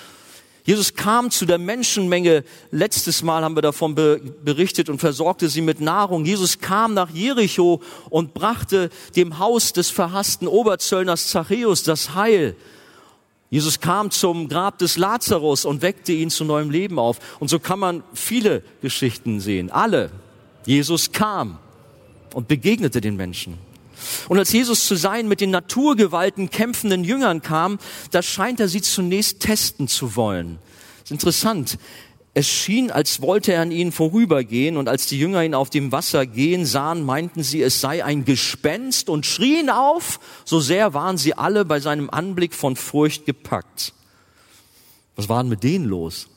Jesus 0.65 0.93
kam 0.93 1.29
zu 1.29 1.45
der 1.45 1.57
Menschenmenge. 1.57 2.45
Letztes 2.71 3.21
Mal 3.21 3.43
haben 3.43 3.55
wir 3.55 3.61
davon 3.61 3.95
berichtet 3.95 4.89
und 4.89 4.99
versorgte 4.99 5.49
sie 5.49 5.61
mit 5.61 5.81
Nahrung. 5.81 6.23
Jesus 6.23 6.59
kam 6.59 6.93
nach 6.93 7.09
Jericho 7.09 7.81
und 8.09 8.33
brachte 8.33 8.89
dem 9.15 9.39
Haus 9.39 9.73
des 9.73 9.89
verhassten 9.89 10.47
Oberzöllners 10.47 11.27
Zachäus 11.27 11.83
das 11.83 12.15
Heil. 12.15 12.55
Jesus 13.49 13.81
kam 13.81 14.09
zum 14.09 14.47
Grab 14.47 14.77
des 14.77 14.97
Lazarus 14.97 15.65
und 15.65 15.81
weckte 15.81 16.13
ihn 16.13 16.29
zu 16.29 16.45
neuem 16.45 16.71
Leben 16.71 16.97
auf. 16.97 17.19
Und 17.39 17.49
so 17.49 17.59
kann 17.59 17.79
man 17.79 18.03
viele 18.13 18.63
Geschichten 18.81 19.41
sehen. 19.41 19.69
Alle. 19.69 20.11
Jesus 20.65 21.11
kam 21.11 21.59
und 22.33 22.47
begegnete 22.47 23.01
den 23.01 23.17
Menschen. 23.17 23.57
Und 24.27 24.39
als 24.39 24.51
Jesus 24.51 24.85
zu 24.85 24.95
seinen 24.95 25.27
mit 25.27 25.41
den 25.41 25.51
Naturgewalten 25.51 26.49
kämpfenden 26.49 27.03
Jüngern 27.03 27.41
kam, 27.41 27.79
da 28.11 28.21
scheint 28.21 28.59
er 28.59 28.67
sie 28.67 28.81
zunächst 28.81 29.39
testen 29.39 29.87
zu 29.87 30.15
wollen. 30.15 30.59
Das 31.01 31.05
ist 31.05 31.11
interessant. 31.11 31.77
Es 32.35 32.47
schien, 32.47 32.89
als 32.89 33.21
wollte 33.21 33.53
er 33.53 33.61
an 33.61 33.71
ihnen 33.71 33.91
vorübergehen, 33.91 34.77
und 34.77 34.89
als 34.89 35.05
die 35.05 35.19
Jünger 35.19 35.43
ihn 35.43 35.53
auf 35.53 35.69
dem 35.69 35.91
Wasser 35.91 36.25
gehen 36.25 36.65
sahen, 36.65 37.03
meinten 37.03 37.43
sie, 37.43 37.61
es 37.61 37.79
sei 37.79 38.03
ein 38.03 38.25
Gespenst 38.25 39.07
und 39.07 39.27
schrien 39.27 39.69
auf, 39.69 40.19
so 40.43 40.59
sehr 40.59 40.95
waren 40.95 41.17
sie 41.17 41.35
alle 41.35 41.63
bei 41.63 41.79
seinem 41.79 42.09
Anblick 42.09 42.55
von 42.55 42.75
Furcht 42.75 43.27
gepackt. 43.27 43.93
Was 45.15 45.29
war 45.29 45.43
denn 45.43 45.49
mit 45.49 45.61
denen 45.61 45.85
los? 45.85 46.27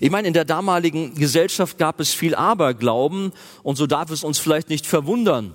Ich 0.00 0.10
meine, 0.10 0.26
in 0.26 0.34
der 0.34 0.44
damaligen 0.44 1.14
Gesellschaft 1.14 1.78
gab 1.78 2.00
es 2.00 2.12
viel 2.12 2.34
Aberglauben, 2.34 3.32
und 3.62 3.76
so 3.76 3.86
darf 3.86 4.10
es 4.10 4.24
uns 4.24 4.40
vielleicht 4.40 4.70
nicht 4.70 4.86
verwundern, 4.86 5.54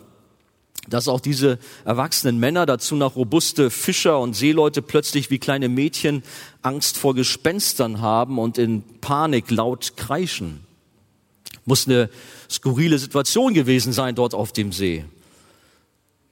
dass 0.89 1.07
auch 1.07 1.19
diese 1.19 1.59
erwachsenen 1.85 2.39
Männer, 2.39 2.65
dazu 2.65 2.95
noch 2.95 3.15
robuste 3.15 3.69
Fischer 3.69 4.19
und 4.19 4.35
Seeleute, 4.35 4.81
plötzlich 4.81 5.29
wie 5.29 5.39
kleine 5.39 5.69
Mädchen 5.69 6.23
Angst 6.61 6.97
vor 6.97 7.15
Gespenstern 7.15 8.01
haben 8.01 8.39
und 8.39 8.57
in 8.57 8.83
Panik 9.01 9.51
laut 9.51 9.97
kreischen. 9.97 10.61
Muss 11.65 11.87
eine 11.87 12.09
skurrile 12.49 12.97
Situation 12.97 13.53
gewesen 13.53 13.91
sein 13.91 14.15
dort 14.15 14.33
auf 14.33 14.53
dem 14.53 14.71
See. 14.71 15.05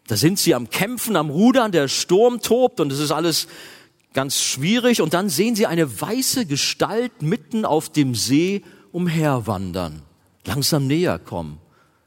Da 0.07 0.15
sind 0.15 0.39
sie 0.39 0.53
am 0.53 0.69
Kämpfen, 0.69 1.15
am 1.15 1.29
Rudern, 1.29 1.71
der 1.71 1.87
Sturm 1.87 2.41
tobt 2.41 2.79
und 2.79 2.91
es 2.91 2.99
ist 2.99 3.11
alles 3.11 3.47
ganz 4.13 4.41
schwierig 4.41 5.01
und 5.01 5.13
dann 5.13 5.29
sehen 5.29 5.55
sie 5.55 5.65
eine 5.65 5.99
weiße 6.01 6.45
Gestalt 6.45 7.21
mitten 7.21 7.65
auf 7.65 7.89
dem 7.89 8.15
See 8.15 8.63
umherwandern, 8.91 10.03
langsam 10.45 10.87
näher 10.87 11.19
kommen. 11.19 11.59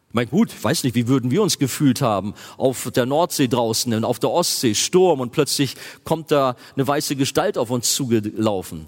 Ich 0.09 0.15
meine, 0.15 0.31
gut, 0.31 0.51
weiß 0.65 0.85
nicht, 0.85 0.95
wie 0.95 1.07
würden 1.07 1.31
wir 1.31 1.43
uns 1.43 1.59
gefühlt 1.59 2.01
haben 2.01 2.33
auf 2.57 2.91
der 2.91 3.05
Nordsee 3.05 3.47
draußen 3.47 3.93
und 3.93 4.05
auf 4.05 4.19
der 4.19 4.31
Ostsee, 4.31 4.75
Sturm 4.75 5.21
und 5.21 5.33
plötzlich 5.33 5.77
kommt 6.05 6.31
da 6.31 6.57
eine 6.77 6.87
weiße 6.87 7.15
Gestalt 7.15 7.59
auf 7.59 7.71
uns 7.71 7.95
zugelaufen. 7.95 8.87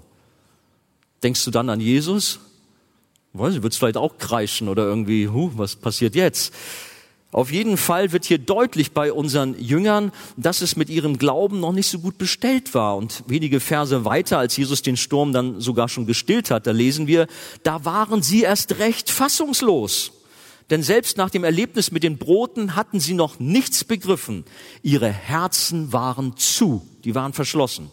Denkst 1.21 1.45
du 1.45 1.51
dann 1.51 1.69
an 1.69 1.79
Jesus? 1.79 2.39
Weiß 3.33 3.53
ich, 3.53 3.61
wird's 3.61 3.77
vielleicht 3.77 3.97
auch 3.97 4.17
kreischen 4.17 4.67
oder 4.67 4.83
irgendwie, 4.83 5.27
huh, 5.27 5.51
was 5.55 5.75
passiert 5.75 6.15
jetzt? 6.15 6.53
Auf 7.31 7.51
jeden 7.51 7.77
Fall 7.77 8.11
wird 8.11 8.25
hier 8.25 8.39
deutlich 8.39 8.91
bei 8.91 9.13
unseren 9.13 9.57
Jüngern, 9.57 10.11
dass 10.35 10.61
es 10.61 10.75
mit 10.75 10.89
ihrem 10.89 11.17
Glauben 11.19 11.59
noch 11.59 11.71
nicht 11.71 11.87
so 11.87 11.99
gut 11.99 12.17
bestellt 12.17 12.73
war. 12.73 12.97
Und 12.97 13.23
wenige 13.27 13.59
Verse 13.59 14.03
weiter, 14.03 14.39
als 14.39 14.57
Jesus 14.57 14.81
den 14.81 14.97
Sturm 14.97 15.31
dann 15.31 15.61
sogar 15.61 15.87
schon 15.87 16.07
gestillt 16.07 16.49
hat, 16.49 16.67
da 16.67 16.71
lesen 16.71 17.05
wir, 17.05 17.27
da 17.63 17.85
waren 17.85 18.23
sie 18.23 18.41
erst 18.41 18.79
recht 18.79 19.11
fassungslos. 19.11 20.11
Denn 20.71 20.83
selbst 20.83 21.17
nach 21.17 21.29
dem 21.29 21.43
Erlebnis 21.43 21.91
mit 21.91 22.01
den 22.01 22.17
Broten 22.17 22.77
hatten 22.77 23.01
sie 23.01 23.13
noch 23.13 23.39
nichts 23.39 23.83
begriffen. 23.83 24.45
Ihre 24.81 25.09
Herzen 25.09 25.91
waren 25.91 26.37
zu, 26.37 26.87
die 27.03 27.13
waren 27.13 27.33
verschlossen. 27.33 27.91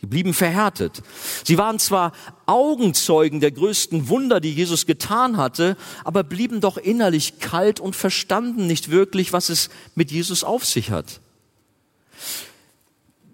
Die 0.00 0.06
blieben 0.06 0.32
verhärtet. 0.32 1.02
Sie 1.42 1.58
waren 1.58 1.80
zwar 1.80 2.12
Augenzeugen 2.46 3.40
der 3.40 3.50
größten 3.50 4.08
Wunder, 4.08 4.38
die 4.38 4.52
Jesus 4.52 4.86
getan 4.86 5.36
hatte, 5.36 5.76
aber 6.04 6.22
blieben 6.22 6.60
doch 6.60 6.76
innerlich 6.76 7.40
kalt 7.40 7.80
und 7.80 7.96
verstanden 7.96 8.68
nicht 8.68 8.90
wirklich, 8.92 9.32
was 9.32 9.48
es 9.48 9.68
mit 9.96 10.12
Jesus 10.12 10.44
auf 10.44 10.64
sich 10.64 10.92
hat. 10.92 11.20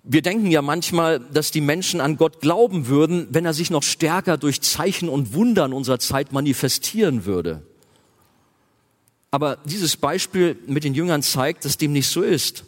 Wir 0.04 0.22
denken 0.22 0.50
ja 0.50 0.62
manchmal, 0.62 1.20
dass 1.20 1.50
die 1.50 1.60
Menschen 1.60 2.00
an 2.00 2.16
Gott 2.16 2.40
glauben 2.40 2.86
würden, 2.86 3.26
wenn 3.30 3.44
er 3.44 3.52
sich 3.52 3.68
noch 3.68 3.82
stärker 3.82 4.38
durch 4.38 4.62
Zeichen 4.62 5.10
und 5.10 5.34
Wunder 5.34 5.66
in 5.66 5.74
unserer 5.74 5.98
Zeit 5.98 6.32
manifestieren 6.32 7.26
würde. 7.26 7.62
Aber 9.34 9.58
dieses 9.64 9.96
Beispiel 9.96 10.56
mit 10.68 10.84
den 10.84 10.94
Jüngern 10.94 11.20
zeigt, 11.20 11.64
dass 11.64 11.76
dem 11.76 11.92
nicht 11.92 12.06
so 12.06 12.22
ist. 12.22 12.62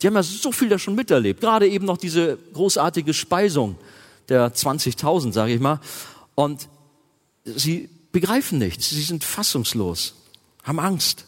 Die 0.00 0.06
haben 0.06 0.14
ja 0.14 0.22
so 0.22 0.52
viel 0.52 0.68
da 0.68 0.78
schon 0.78 0.94
miterlebt. 0.94 1.40
Gerade 1.40 1.66
eben 1.66 1.84
noch 1.84 1.96
diese 1.96 2.38
großartige 2.52 3.12
Speisung 3.12 3.76
der 4.28 4.54
20.000, 4.54 5.32
sage 5.32 5.52
ich 5.52 5.60
mal. 5.60 5.80
Und 6.36 6.68
sie 7.44 7.88
begreifen 8.12 8.58
nichts. 8.58 8.88
Sie 8.90 9.02
sind 9.02 9.24
fassungslos, 9.24 10.14
haben 10.62 10.78
Angst. 10.78 11.24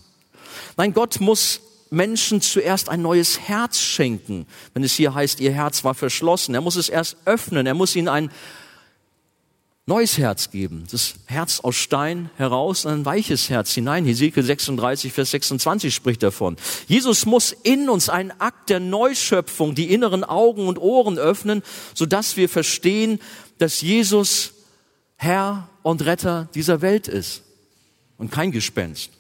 Nein, 0.77 0.95
Gott 0.95 1.19
muss 1.19 1.61
Menschen 1.91 2.41
zuerst 2.41 2.89
ein 2.89 3.03
neues 3.03 3.41
Herz 3.41 3.81
schenken. 3.81 4.47
Wenn 4.75 4.85
es 4.85 4.93
hier 4.93 5.13
heißt, 5.13 5.41
ihr 5.41 5.51
Herz 5.51 5.83
war 5.83 5.95
verschlossen. 5.95 6.55
Er 6.55 6.61
muss 6.61 6.77
es 6.77 6.89
erst 6.89 7.17
öffnen. 7.25 7.67
Er 7.67 7.75
muss 7.75 7.97
ihnen 7.97 8.07
ein 8.07 8.31
neues 9.89 10.19
Herz 10.19 10.51
geben. 10.51 10.85
Das 10.91 11.15
Herz 11.25 11.61
aus 11.61 11.75
Stein 11.75 12.31
heraus, 12.37 12.85
ein 12.85 13.07
weiches 13.07 13.49
Herz 13.49 13.73
hinein. 13.73 14.05
Hesekiel 14.05 14.43
36, 14.43 15.13
Vers 15.13 15.31
26 15.31 15.95
spricht 15.95 16.23
davon. 16.23 16.57
Jesus 16.87 17.25
muss 17.25 17.53
in 17.63 17.89
uns 17.89 18.11
einen 18.11 18.31
Akt 18.39 18.69
der 18.69 18.81
Neuschöpfung, 18.81 19.75
die 19.75 19.93
inneren 19.93 20.25
Augen 20.25 20.69
und 20.69 20.79
Ohren 20.79 21.19
öffnen, 21.19 21.63
sodass 21.95 22.37
wir 22.37 22.51
verstehen, 22.51 23.19
dass 23.57 23.81
Jesus 23.81 24.53
Herr 25.17 25.69
und 25.83 26.05
Retter 26.05 26.49
dieser 26.55 26.83
Welt 26.83 27.09
ist 27.09 27.43
und 28.19 28.31
kein 28.31 28.53
Gespenst. 28.53 29.11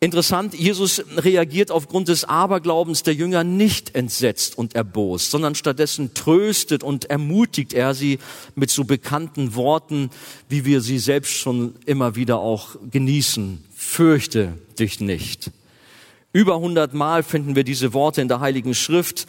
Interessant, 0.00 0.54
Jesus 0.54 1.02
reagiert 1.16 1.72
aufgrund 1.72 2.06
des 2.06 2.24
Aberglaubens 2.24 3.02
der 3.02 3.14
Jünger 3.14 3.42
nicht 3.42 3.96
entsetzt 3.96 4.56
und 4.56 4.76
erbost, 4.76 5.32
sondern 5.32 5.56
stattdessen 5.56 6.14
tröstet 6.14 6.84
und 6.84 7.06
ermutigt 7.06 7.72
er 7.72 7.94
sie 7.94 8.20
mit 8.54 8.70
so 8.70 8.84
bekannten 8.84 9.56
Worten, 9.56 10.10
wie 10.48 10.64
wir 10.64 10.82
sie 10.82 11.00
selbst 11.00 11.32
schon 11.32 11.74
immer 11.84 12.14
wieder 12.14 12.38
auch 12.38 12.76
genießen. 12.88 13.64
Fürchte 13.74 14.56
dich 14.78 15.00
nicht. 15.00 15.50
Über 16.32 16.54
100 16.54 16.94
Mal 16.94 17.24
finden 17.24 17.56
wir 17.56 17.64
diese 17.64 17.92
Worte 17.92 18.20
in 18.20 18.28
der 18.28 18.38
Heiligen 18.38 18.76
Schrift. 18.76 19.26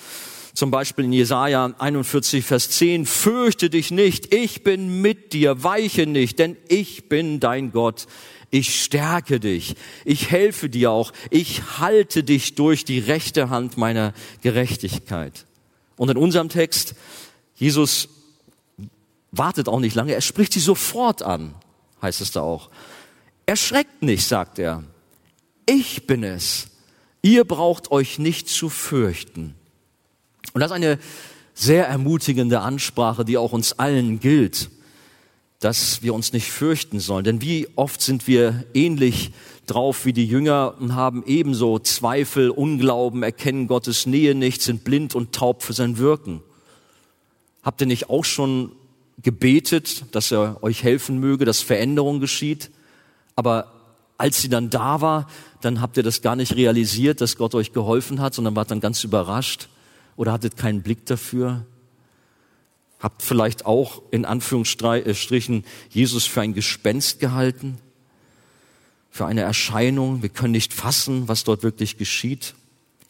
Zum 0.53 0.69
Beispiel 0.69 1.05
in 1.05 1.13
Jesaja 1.13 1.73
41, 1.79 2.45
Vers 2.45 2.69
10. 2.71 3.07
Fürchte 3.07 3.71
dich 3.71 3.89
nicht. 3.89 4.33
Ich 4.33 4.63
bin 4.63 5.01
mit 5.01 5.33
dir. 5.33 5.63
Weiche 5.63 6.05
nicht, 6.05 6.37
denn 6.37 6.57
ich 6.67 7.09
bin 7.09 7.39
dein 7.39 7.71
Gott 7.71 8.05
ich 8.51 8.83
stärke 8.83 9.39
dich, 9.39 9.75
ich 10.05 10.31
helfe 10.31 10.69
dir 10.69 10.91
auch, 10.91 11.13
ich 11.29 11.79
halte 11.79 12.23
dich 12.23 12.55
durch 12.55 12.85
die 12.85 12.99
rechte 12.99 13.49
Hand 13.49 13.77
meiner 13.77 14.13
Gerechtigkeit. 14.41 15.45
Und 15.97 16.09
in 16.09 16.17
unserem 16.17 16.49
Text, 16.49 16.95
Jesus 17.55 18.09
wartet 19.31 19.67
auch 19.67 19.79
nicht 19.79 19.95
lange, 19.95 20.13
er 20.13 20.21
spricht 20.21 20.53
sie 20.53 20.59
sofort 20.59 21.21
an, 21.21 21.53
heißt 22.01 22.21
es 22.21 22.31
da 22.31 22.41
auch. 22.41 22.69
Erschreckt 23.45 24.01
nicht, 24.01 24.27
sagt 24.27 24.59
er. 24.59 24.83
Ich 25.65 26.07
bin 26.07 26.23
es. 26.23 26.67
Ihr 27.21 27.43
braucht 27.43 27.91
euch 27.91 28.17
nicht 28.17 28.47
zu 28.47 28.69
fürchten. 28.69 29.55
Und 30.53 30.61
das 30.61 30.71
ist 30.71 30.75
eine 30.75 30.99
sehr 31.53 31.87
ermutigende 31.87 32.61
Ansprache, 32.61 33.25
die 33.25 33.37
auch 33.37 33.51
uns 33.51 33.73
allen 33.73 34.19
gilt 34.19 34.69
dass 35.59 36.01
wir 36.01 36.13
uns 36.13 36.31
nicht 36.31 36.51
fürchten 36.51 36.99
sollen. 36.99 37.25
Denn 37.25 37.41
wie 37.41 37.67
oft 37.75 38.01
sind 38.01 38.27
wir 38.27 38.65
ähnlich 38.73 39.31
drauf 39.65 40.05
wie 40.05 40.13
die 40.13 40.25
Jünger 40.25 40.75
und 40.79 40.95
haben 40.95 41.23
ebenso 41.25 41.79
Zweifel, 41.79 42.49
Unglauben, 42.49 43.23
erkennen 43.23 43.67
Gottes 43.67 44.05
Nähe 44.05 44.35
nicht, 44.35 44.61
sind 44.61 44.83
blind 44.83 45.15
und 45.15 45.33
taub 45.33 45.63
für 45.63 45.73
sein 45.73 45.97
Wirken. 45.97 46.41
Habt 47.61 47.81
ihr 47.81 47.87
nicht 47.87 48.09
auch 48.09 48.25
schon 48.25 48.71
gebetet, 49.21 50.15
dass 50.15 50.31
er 50.31 50.63
euch 50.63 50.83
helfen 50.83 51.19
möge, 51.19 51.43
dass 51.43 51.61
Veränderung 51.61 52.21
geschieht? 52.21 52.71
Aber 53.35 53.73
als 54.17 54.41
sie 54.41 54.49
dann 54.49 54.69
da 54.69 55.01
war, 55.01 55.27
dann 55.61 55.81
habt 55.81 55.97
ihr 55.97 56.03
das 56.03 56.21
gar 56.21 56.35
nicht 56.35 56.55
realisiert, 56.55 57.21
dass 57.21 57.35
Gott 57.35 57.53
euch 57.53 57.73
geholfen 57.73 58.21
hat, 58.21 58.33
sondern 58.33 58.55
wart 58.55 58.71
dann 58.71 58.79
ganz 58.79 59.03
überrascht 59.03 59.67
oder 60.15 60.31
hattet 60.31 60.57
keinen 60.57 60.81
Blick 60.81 61.05
dafür. 61.05 61.65
Habt 62.99 63.23
vielleicht 63.23 63.65
auch 63.65 64.01
in 64.11 64.25
Anführungsstrichen 64.25 65.63
Jesus 65.89 66.25
für 66.25 66.41
ein 66.41 66.53
Gespenst 66.53 67.19
gehalten, 67.19 67.77
für 69.09 69.25
eine 69.25 69.41
Erscheinung. 69.41 70.21
Wir 70.21 70.29
können 70.29 70.51
nicht 70.51 70.73
fassen, 70.73 71.27
was 71.27 71.45
dort 71.45 71.63
wirklich 71.63 71.97
geschieht. 71.97 72.55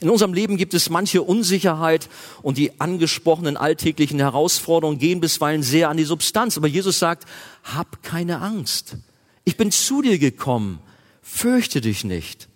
In 0.02 0.10
unserem 0.10 0.34
Leben 0.34 0.56
gibt 0.56 0.73
es 0.73 0.89
manche 0.89 1.21
Unsicherheit 1.23 2.08
und 2.41 2.58
die 2.58 2.80
angesprochenen 2.80 3.58
alltäglichen 3.58 4.19
Herausforderungen 4.19 4.97
gehen 4.97 5.19
bisweilen 5.19 5.62
sehr 5.62 5.89
an 5.89 5.97
die 5.97 6.06
Substanz. 6.06 6.56
Aber 6.56 6.67
Jesus 6.67 6.99
sagt, 6.99 7.25
hab 7.63 8.02
keine 8.02 8.39
Angst. 8.39 8.95
Ich 9.43 9.58
bin 9.58 9.71
zu 9.71 10.02
dir 10.02 10.17
gekommen. 10.17 10.80
Fürchte 11.21 11.82
dich 11.82 12.06
nicht. 12.06 12.47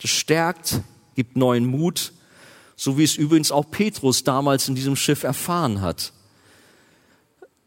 Das 0.00 0.10
stärkt, 0.10 0.80
gibt 1.14 1.36
neuen 1.36 1.66
Mut, 1.66 2.12
so 2.76 2.96
wie 2.96 3.04
es 3.04 3.16
übrigens 3.16 3.52
auch 3.52 3.70
Petrus 3.70 4.24
damals 4.24 4.68
in 4.68 4.74
diesem 4.74 4.96
Schiff 4.96 5.22
erfahren 5.22 5.82
hat. 5.82 6.14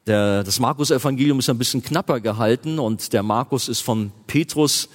Der, 0.05 0.43
das 0.43 0.59
Markus-Evangelium 0.59 1.39
ist 1.39 1.49
ein 1.49 1.57
bisschen 1.57 1.81
knapper 1.81 2.19
gehalten 2.19 2.77
und 2.77 3.13
der 3.13 3.23
Markus 3.23 3.69
ist 3.69 3.79
von 3.79 4.11
Petrus 4.27 4.89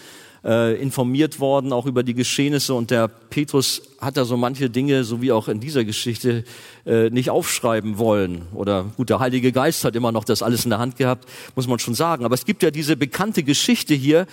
äh, 0.45 0.81
informiert 0.81 1.41
worden, 1.41 1.73
auch 1.73 1.87
über 1.87 2.03
die 2.03 2.15
Geschehnisse. 2.15 2.75
Und 2.75 2.91
der 2.91 3.09
Petrus 3.09 3.83
hat 4.01 4.17
da 4.17 4.25
so 4.25 4.37
manche 4.37 4.71
Dinge, 4.71 5.05
so 5.05 5.21
wie 5.21 5.33
auch 5.33 5.49
in 5.49 5.61
dieser 5.61 5.85
Geschichte, 5.85 6.45
äh, 6.87 7.11
nicht 7.11 7.31
aufschreiben 7.31 7.99
wollen. 7.99 8.43
Oder 8.55 8.85
gut, 8.97 9.11
der 9.11 9.19
Heilige 9.19 9.53
Geist 9.53 9.85
hat 9.85 9.97
immer 9.97 10.13
noch 10.13 10.25
das 10.25 10.43
alles 10.43 10.65
in 10.65 10.71
der 10.71 10.79
Hand 10.79 10.97
gehabt, 10.97 11.29
muss 11.57 11.67
man 11.67 11.79
schon 11.79 11.95
sagen. 11.95 12.25
Aber 12.25 12.35
es 12.35 12.45
gibt 12.45 12.63
ja 12.63 12.71
diese 12.71 12.97
bekannte 12.97 13.43
Geschichte 13.43 13.95
hier, 13.95 14.27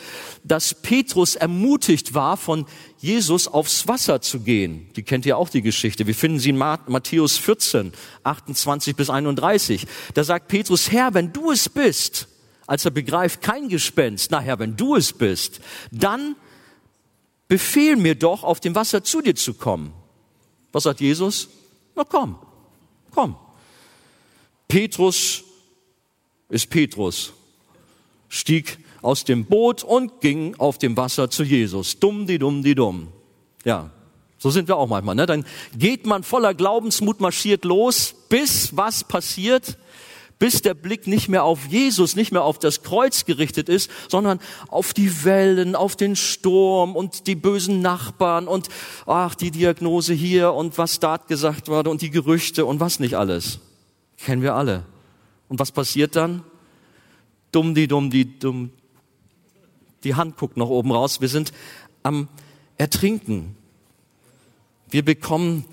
dass 0.43 0.73
Petrus 0.73 1.35
ermutigt 1.35 2.13
war, 2.13 2.37
von 2.37 2.65
Jesus 2.99 3.47
aufs 3.47 3.87
Wasser 3.87 4.21
zu 4.21 4.39
gehen. 4.39 4.87
Die 4.95 5.03
kennt 5.03 5.25
ihr 5.25 5.37
auch 5.37 5.49
die 5.49 5.61
Geschichte. 5.61 6.07
Wir 6.07 6.15
finden 6.15 6.39
sie 6.39 6.49
in 6.49 6.57
Matthäus 6.57 7.37
14, 7.37 7.91
28 8.23 8.95
bis 8.95 9.09
31. 9.09 9.85
Da 10.13 10.23
sagt 10.23 10.47
Petrus, 10.47 10.91
Herr, 10.91 11.13
wenn 11.13 11.33
du 11.33 11.51
es 11.51 11.69
bist, 11.69 12.27
als 12.67 12.85
er 12.85 12.91
begreift, 12.91 13.41
kein 13.41 13.69
Gespenst, 13.69 14.31
na 14.31 14.39
Herr, 14.39 14.59
wenn 14.59 14.75
du 14.75 14.95
es 14.95 15.13
bist, 15.13 15.59
dann 15.91 16.35
befehl 17.47 17.95
mir 17.95 18.15
doch, 18.15 18.43
auf 18.43 18.59
dem 18.59 18.75
Wasser 18.75 19.03
zu 19.03 19.21
dir 19.21 19.35
zu 19.35 19.53
kommen. 19.53 19.93
Was 20.71 20.83
sagt 20.83 20.99
Jesus? 20.99 21.49
Na 21.95 22.03
komm, 22.03 22.37
komm. 23.11 23.35
Petrus 24.67 25.43
ist 26.49 26.69
Petrus, 26.69 27.33
stieg 28.29 28.79
aus 29.01 29.23
dem 29.23 29.45
Boot 29.45 29.83
und 29.83 30.21
ging 30.21 30.55
auf 30.55 30.79
dem 30.79 30.97
Wasser 30.97 31.29
zu 31.29 31.43
Jesus. 31.43 31.99
Dumm, 31.99 32.25
die 32.25 32.39
dumm, 32.39 32.63
die 32.63 32.75
dumm. 32.75 33.09
Ja, 33.63 33.91
so 34.37 34.49
sind 34.49 34.67
wir 34.67 34.77
auch 34.77 34.87
manchmal. 34.87 35.15
Ne? 35.15 35.25
Dann 35.25 35.45
geht 35.77 36.05
man 36.05 36.23
voller 36.23 36.53
Glaubensmut 36.53 37.19
marschiert 37.19 37.63
los, 37.65 38.15
bis 38.29 38.75
was 38.75 39.03
passiert? 39.03 39.77
Bis 40.39 40.61
der 40.61 40.73
Blick 40.73 41.07
nicht 41.07 41.29
mehr 41.29 41.43
auf 41.43 41.67
Jesus, 41.67 42.15
nicht 42.15 42.31
mehr 42.31 42.43
auf 42.43 42.59
das 42.59 42.83
Kreuz 42.83 43.25
gerichtet 43.25 43.69
ist, 43.69 43.89
sondern 44.09 44.39
auf 44.67 44.93
die 44.93 45.23
Wellen, 45.23 45.75
auf 45.75 45.95
den 45.95 46.15
Sturm 46.15 46.95
und 46.95 47.27
die 47.27 47.35
bösen 47.35 47.81
Nachbarn 47.81 48.47
und 48.47 48.67
ach, 49.05 49.35
die 49.35 49.51
Diagnose 49.51 50.13
hier 50.13 50.53
und 50.53 50.77
was 50.77 50.99
dort 50.99 51.27
gesagt 51.27 51.69
wurde 51.69 51.89
und 51.89 52.01
die 52.01 52.09
Gerüchte 52.09 52.65
und 52.65 52.79
was 52.79 52.99
nicht 52.99 53.15
alles. 53.15 53.59
Kennen 54.17 54.41
wir 54.41 54.55
alle. 54.55 54.83
Und 55.47 55.59
was 55.59 55.71
passiert 55.71 56.15
dann? 56.15 56.43
Dumm, 57.51 57.75
die 57.75 57.87
dumm, 57.87 58.09
die 58.09 58.39
dumm. 58.39 58.71
Die 60.03 60.15
Hand 60.15 60.37
guckt 60.37 60.57
noch 60.57 60.69
oben 60.69 60.91
raus. 60.91 61.21
Wir 61.21 61.29
sind 61.29 61.53
am 62.03 62.27
Ertrinken. 62.77 63.55
Wir 64.89 65.03
bekommen 65.03 65.65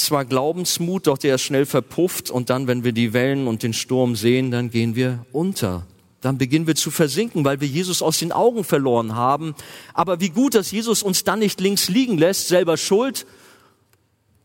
zwar 0.00 0.24
Glaubensmut, 0.24 1.06
doch 1.06 1.18
der 1.18 1.36
ist 1.36 1.42
schnell 1.42 1.66
verpufft 1.66 2.30
und 2.30 2.50
dann, 2.50 2.66
wenn 2.66 2.84
wir 2.84 2.92
die 2.92 3.12
Wellen 3.12 3.46
und 3.46 3.62
den 3.62 3.72
Sturm 3.72 4.16
sehen, 4.16 4.50
dann 4.50 4.70
gehen 4.70 4.96
wir 4.96 5.24
unter. 5.32 5.86
Dann 6.20 6.36
beginnen 6.36 6.66
wir 6.66 6.74
zu 6.74 6.90
versinken, 6.90 7.44
weil 7.44 7.60
wir 7.60 7.68
Jesus 7.68 8.02
aus 8.02 8.18
den 8.18 8.32
Augen 8.32 8.64
verloren 8.64 9.14
haben. 9.14 9.54
Aber 9.94 10.20
wie 10.20 10.28
gut, 10.28 10.54
dass 10.54 10.70
Jesus 10.70 11.02
uns 11.02 11.24
dann 11.24 11.38
nicht 11.38 11.60
links 11.60 11.88
liegen 11.88 12.18
lässt, 12.18 12.48
selber 12.48 12.76
schuld. 12.76 13.26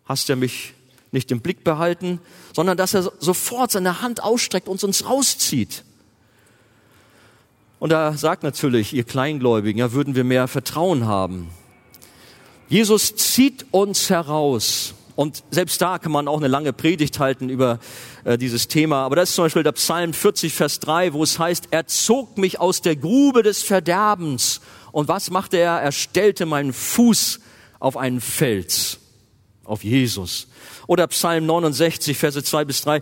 Hast 0.06 0.30
du 0.30 0.36
mich 0.36 0.74
nicht 1.12 1.32
im 1.32 1.42
Blick 1.42 1.64
behalten, 1.64 2.20
sondern 2.54 2.78
dass 2.78 2.94
er 2.94 3.12
sofort 3.20 3.72
seine 3.72 4.02
Hand 4.02 4.24
ausstreckt 4.24 4.68
und 4.68 4.84
uns 4.84 5.06
rauszieht. 5.06 5.84
Und 7.80 7.92
er 7.92 8.18
sagt 8.18 8.44
natürlich, 8.44 8.94
ihr 8.94 9.04
Kleingläubigen, 9.04 9.80
ja, 9.80 9.92
würden 9.92 10.16
wir 10.16 10.24
mehr 10.24 10.48
Vertrauen 10.48 11.06
haben. 11.06 11.50
Jesus 12.68 13.16
zieht 13.16 13.66
uns 13.72 14.10
heraus 14.10 14.94
und 15.16 15.44
selbst 15.50 15.82
da 15.82 15.98
kann 15.98 16.12
man 16.12 16.28
auch 16.28 16.38
eine 16.38 16.50
lange 16.50 16.74
Predigt 16.74 17.20
halten 17.20 17.50
über 17.50 17.80
äh, 18.26 18.38
dieses 18.38 18.68
Thema. 18.68 19.06
Aber 19.06 19.16
das 19.16 19.30
ist 19.30 19.36
zum 19.36 19.46
Beispiel 19.46 19.64
der 19.64 19.72
Psalm 19.72 20.14
40, 20.14 20.54
Vers 20.54 20.80
3, 20.82 21.14
wo 21.14 21.24
es 21.24 21.40
heißt, 21.40 21.70
er 21.72 21.88
zog 21.88 22.38
mich 22.38 22.60
aus 22.60 22.82
der 22.82 22.98
Grube 22.98 23.42
des 23.42 23.64
Verderbens. 23.64 24.60
Und 24.92 25.08
was 25.08 25.30
machte 25.30 25.58
er? 25.58 25.80
Er 25.80 25.94
stellte 25.94 26.46
meinen 26.46 26.74
Fuß 26.74 27.40
auf 27.80 27.96
einen 27.96 28.20
Fels, 28.20 29.00
auf 29.64 29.86
Jesus. 29.86 30.48
Oder 30.86 31.08
Psalm 31.08 31.46
69, 31.46 32.18
Verse 32.18 32.44
2 32.44 32.66
bis 32.66 32.82
3. 32.82 33.02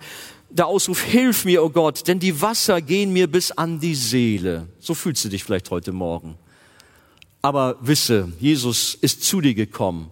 Der 0.52 0.67
Ausruf, 0.67 1.02
hilf 1.02 1.45
mir, 1.45 1.63
o 1.63 1.65
oh 1.65 1.69
Gott, 1.69 2.08
denn 2.08 2.19
die 2.19 2.41
Wasser 2.41 2.80
gehen 2.80 3.12
mir 3.12 3.26
bis 3.26 3.52
an 3.52 3.80
die 3.80 3.95
Seele. 3.95 4.67
So 4.80 4.93
fühlst 4.93 5.26
du 5.26 5.30
dich 5.30 5.43
vielleicht 5.43 5.71
heute 5.71 5.91
Morgen. 5.91 6.38
Aber 7.41 7.78
wisse, 7.82 8.32
Jesus 8.39 8.93
ist 8.93 9.23
zu 9.23 9.41
dir 9.41 9.56
gekommen 9.56 10.12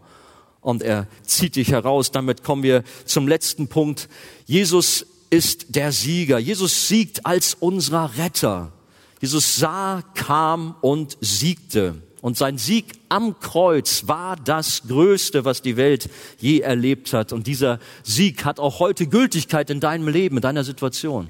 und 0.61 0.83
er 0.83 1.07
zieht 1.25 1.55
dich 1.55 1.71
heraus. 1.71 2.11
Damit 2.11 2.43
kommen 2.43 2.63
wir 2.63 2.83
zum 3.05 3.27
letzten 3.27 3.67
Punkt. 3.67 4.07
Jesus 4.45 5.05
ist 5.29 5.75
der 5.75 5.91
Sieger. 5.91 6.39
Jesus 6.39 6.87
siegt 6.87 7.25
als 7.25 7.55
unser 7.55 8.17
Retter. 8.17 8.71
Jesus 9.19 9.57
sah, 9.57 10.03
kam 10.13 10.75
und 10.81 11.17
siegte. 11.21 12.01
Und 12.21 12.37
sein 12.37 12.59
Sieg 12.59 12.85
am 13.09 13.39
Kreuz 13.39 14.07
war 14.07 14.35
das 14.35 14.83
Größte, 14.87 15.43
was 15.43 15.63
die 15.63 15.75
Welt 15.75 16.09
je 16.39 16.59
erlebt 16.59 17.13
hat. 17.13 17.33
Und 17.33 17.47
dieser 17.47 17.79
Sieg 18.03 18.45
hat 18.45 18.59
auch 18.59 18.79
heute 18.79 19.07
Gültigkeit 19.07 19.71
in 19.71 19.79
deinem 19.79 20.07
Leben, 20.07 20.37
in 20.37 20.41
deiner 20.41 20.63
Situation. 20.63 21.29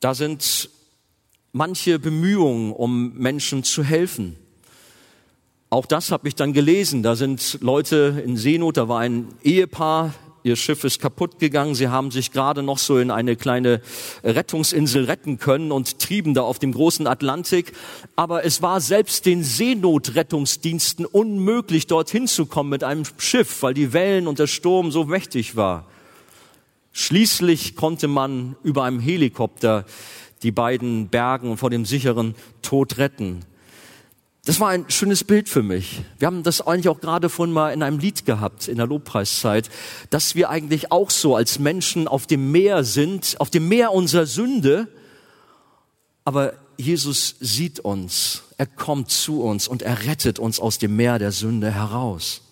Da 0.00 0.14
sind 0.14 0.68
manche 1.52 1.98
Bemühungen, 1.98 2.72
um 2.72 3.14
Menschen 3.14 3.64
zu 3.64 3.82
helfen. 3.82 4.36
Auch 5.72 5.86
das 5.86 6.10
habe 6.10 6.28
ich 6.28 6.34
dann 6.34 6.52
gelesen. 6.52 7.02
Da 7.02 7.16
sind 7.16 7.56
Leute 7.62 8.22
in 8.26 8.36
Seenot, 8.36 8.76
da 8.76 8.88
war 8.88 9.00
ein 9.00 9.28
Ehepaar, 9.42 10.12
ihr 10.42 10.54
Schiff 10.54 10.84
ist 10.84 11.00
kaputt 11.00 11.38
gegangen, 11.38 11.74
sie 11.74 11.88
haben 11.88 12.10
sich 12.10 12.30
gerade 12.30 12.62
noch 12.62 12.76
so 12.76 12.98
in 12.98 13.10
eine 13.10 13.36
kleine 13.36 13.80
Rettungsinsel 14.22 15.04
retten 15.04 15.38
können 15.38 15.72
und 15.72 15.98
trieben 15.98 16.34
da 16.34 16.42
auf 16.42 16.58
dem 16.58 16.72
großen 16.72 17.06
Atlantik. 17.06 17.72
Aber 18.16 18.44
es 18.44 18.60
war 18.60 18.82
selbst 18.82 19.24
den 19.24 19.42
Seenotrettungsdiensten 19.42 21.06
unmöglich, 21.06 21.86
dorthin 21.86 22.26
zu 22.26 22.44
kommen 22.44 22.68
mit 22.68 22.84
einem 22.84 23.04
Schiff, 23.16 23.62
weil 23.62 23.72
die 23.72 23.94
Wellen 23.94 24.26
und 24.26 24.40
der 24.40 24.48
Sturm 24.48 24.92
so 24.92 25.06
mächtig 25.06 25.56
war. 25.56 25.86
Schließlich 26.92 27.76
konnte 27.76 28.08
man 28.08 28.56
über 28.62 28.84
einem 28.84 29.00
Helikopter 29.00 29.86
die 30.42 30.52
beiden 30.52 31.08
bergen 31.08 31.56
vor 31.56 31.70
dem 31.70 31.86
sicheren 31.86 32.34
Tod 32.60 32.98
retten. 32.98 33.46
Das 34.44 34.58
war 34.58 34.70
ein 34.70 34.90
schönes 34.90 35.22
Bild 35.22 35.48
für 35.48 35.62
mich. 35.62 36.02
Wir 36.18 36.26
haben 36.26 36.42
das 36.42 36.60
eigentlich 36.60 36.88
auch 36.88 37.00
gerade 37.00 37.28
vorhin 37.28 37.52
mal 37.52 37.72
in 37.72 37.82
einem 37.82 38.00
Lied 38.00 38.26
gehabt, 38.26 38.66
in 38.66 38.76
der 38.76 38.88
Lobpreiszeit, 38.88 39.70
dass 40.10 40.34
wir 40.34 40.50
eigentlich 40.50 40.90
auch 40.90 41.10
so 41.10 41.36
als 41.36 41.60
Menschen 41.60 42.08
auf 42.08 42.26
dem 42.26 42.50
Meer 42.50 42.82
sind, 42.82 43.36
auf 43.38 43.50
dem 43.50 43.68
Meer 43.68 43.92
unserer 43.92 44.26
Sünde, 44.26 44.88
aber 46.24 46.54
Jesus 46.76 47.36
sieht 47.38 47.80
uns, 47.80 48.42
er 48.56 48.66
kommt 48.66 49.10
zu 49.10 49.42
uns 49.42 49.68
und 49.68 49.82
er 49.82 50.06
rettet 50.06 50.40
uns 50.40 50.58
aus 50.58 50.78
dem 50.78 50.96
Meer 50.96 51.20
der 51.20 51.30
Sünde 51.30 51.70
heraus. 51.70 52.42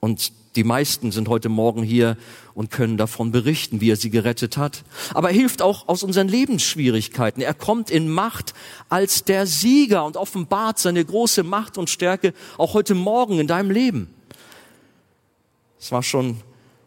Und 0.00 0.32
die 0.56 0.64
meisten 0.64 1.10
sind 1.10 1.28
heute 1.28 1.48
Morgen 1.48 1.82
hier 1.82 2.16
und 2.54 2.70
können 2.70 2.96
davon 2.96 3.32
berichten, 3.32 3.80
wie 3.80 3.90
er 3.90 3.96
sie 3.96 4.10
gerettet 4.10 4.56
hat. 4.56 4.84
Aber 5.12 5.30
er 5.30 5.34
hilft 5.34 5.62
auch 5.62 5.88
aus 5.88 6.02
unseren 6.02 6.28
Lebensschwierigkeiten. 6.28 7.42
Er 7.42 7.54
kommt 7.54 7.90
in 7.90 8.08
Macht 8.08 8.54
als 8.88 9.24
der 9.24 9.46
Sieger 9.46 10.04
und 10.04 10.16
offenbart 10.16 10.78
seine 10.78 11.04
große 11.04 11.42
Macht 11.42 11.78
und 11.78 11.90
Stärke 11.90 12.32
auch 12.56 12.74
heute 12.74 12.94
Morgen 12.94 13.40
in 13.40 13.46
deinem 13.46 13.70
Leben. 13.70 14.08
Es 15.80 15.92
war 15.92 16.02
schon 16.02 16.38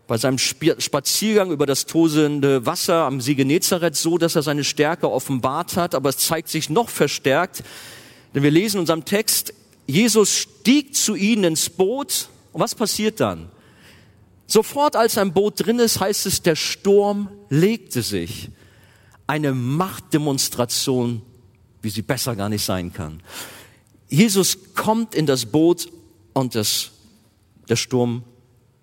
bei 0.08 0.18
seinem 0.18 0.38
Spaziergang 0.38 1.52
über 1.52 1.66
das 1.66 1.86
tosende 1.86 2.66
Wasser 2.66 3.04
am 3.04 3.20
See 3.20 3.36
Genezareth 3.36 3.96
so, 3.96 4.18
dass 4.18 4.36
er 4.36 4.42
seine 4.42 4.64
Stärke 4.64 5.12
offenbart 5.12 5.76
hat, 5.76 5.94
aber 5.94 6.10
es 6.10 6.18
zeigt 6.18 6.48
sich 6.48 6.70
noch 6.70 6.90
verstärkt, 6.90 7.64
denn 8.34 8.44
wir 8.44 8.52
lesen 8.52 8.78
in 8.78 8.82
unserem 8.82 9.04
Text, 9.04 9.54
Jesus 9.86 10.34
stieg 10.34 10.96
zu 10.96 11.16
ihnen 11.16 11.44
ins 11.44 11.70
Boot 11.70 12.30
und 12.54 12.62
was 12.62 12.74
passiert 12.74 13.20
dann? 13.20 13.50
Sofort 14.48 14.96
als 14.96 15.18
ein 15.18 15.34
Boot 15.34 15.66
drin 15.66 15.80
ist, 15.80 16.00
heißt 16.00 16.26
es, 16.26 16.42
der 16.42 16.56
Sturm 16.56 17.30
legte 17.50 18.02
sich. 18.02 18.50
Eine 19.28 19.54
Machtdemonstration, 19.54 21.22
wie 21.82 21.90
sie 21.90 22.02
besser 22.02 22.36
gar 22.36 22.48
nicht 22.48 22.64
sein 22.64 22.94
kann. 22.94 23.22
Jesus 24.08 24.58
kommt 24.74 25.14
in 25.14 25.26
das 25.26 25.46
Boot 25.46 25.90
und 26.34 26.56
das, 26.56 26.92
der 27.68 27.76
Sturm 27.76 28.24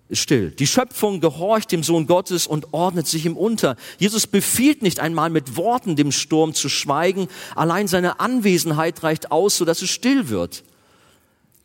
ist 0.07 0.19
still. 0.19 0.51
Die 0.51 0.67
Schöpfung 0.67 1.19
gehorcht 1.19 1.71
dem 1.71 1.81
Sohn 1.81 2.05
Gottes 2.05 2.45
und 2.45 2.73
ordnet 2.73 3.07
sich 3.07 3.25
ihm 3.25 3.35
unter. 3.35 3.75
Jesus 3.97 4.27
befiehlt 4.27 4.83
nicht 4.83 4.99
einmal 4.99 5.31
mit 5.31 5.57
Worten 5.57 5.95
dem 5.95 6.11
Sturm 6.11 6.53
zu 6.53 6.69
schweigen. 6.69 7.27
Allein 7.55 7.87
seine 7.87 8.19
Anwesenheit 8.19 9.01
reicht 9.01 9.31
aus, 9.31 9.57
sodass 9.57 9.81
es 9.81 9.89
still 9.89 10.29
wird. 10.29 10.63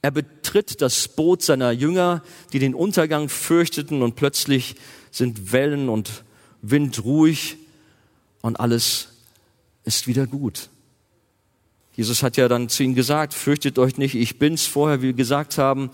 Er 0.03 0.11
betritt 0.11 0.81
das 0.81 1.09
Boot 1.09 1.43
seiner 1.43 1.73
Jünger, 1.73 2.23
die 2.53 2.59
den 2.59 2.75
Untergang 2.75 3.29
fürchteten 3.29 4.03
und 4.03 4.17
plötzlich 4.17 4.77
sind 5.11 5.53
Wellen 5.53 5.89
und 5.89 6.25
Wind 6.63 7.05
ruhig 7.05 7.57
und 8.41 8.59
alles 8.59 9.09
ist 9.85 10.07
wieder 10.07 10.27
gut. 10.27 10.71
Jesus 11.95 12.23
hat 12.23 12.37
ja 12.37 12.49
dann 12.49 12.69
zu 12.69 12.83
ihnen 12.83 12.95
gesagt, 12.95 13.35
fürchtet 13.35 13.79
euch 13.79 13.99
nicht, 13.99 14.15
ich 14.15 14.39
bin's. 14.39 14.65
Vorher, 14.65 15.03
wie 15.03 15.09
wir 15.09 15.13
gesagt 15.13 15.59
haben, 15.59 15.91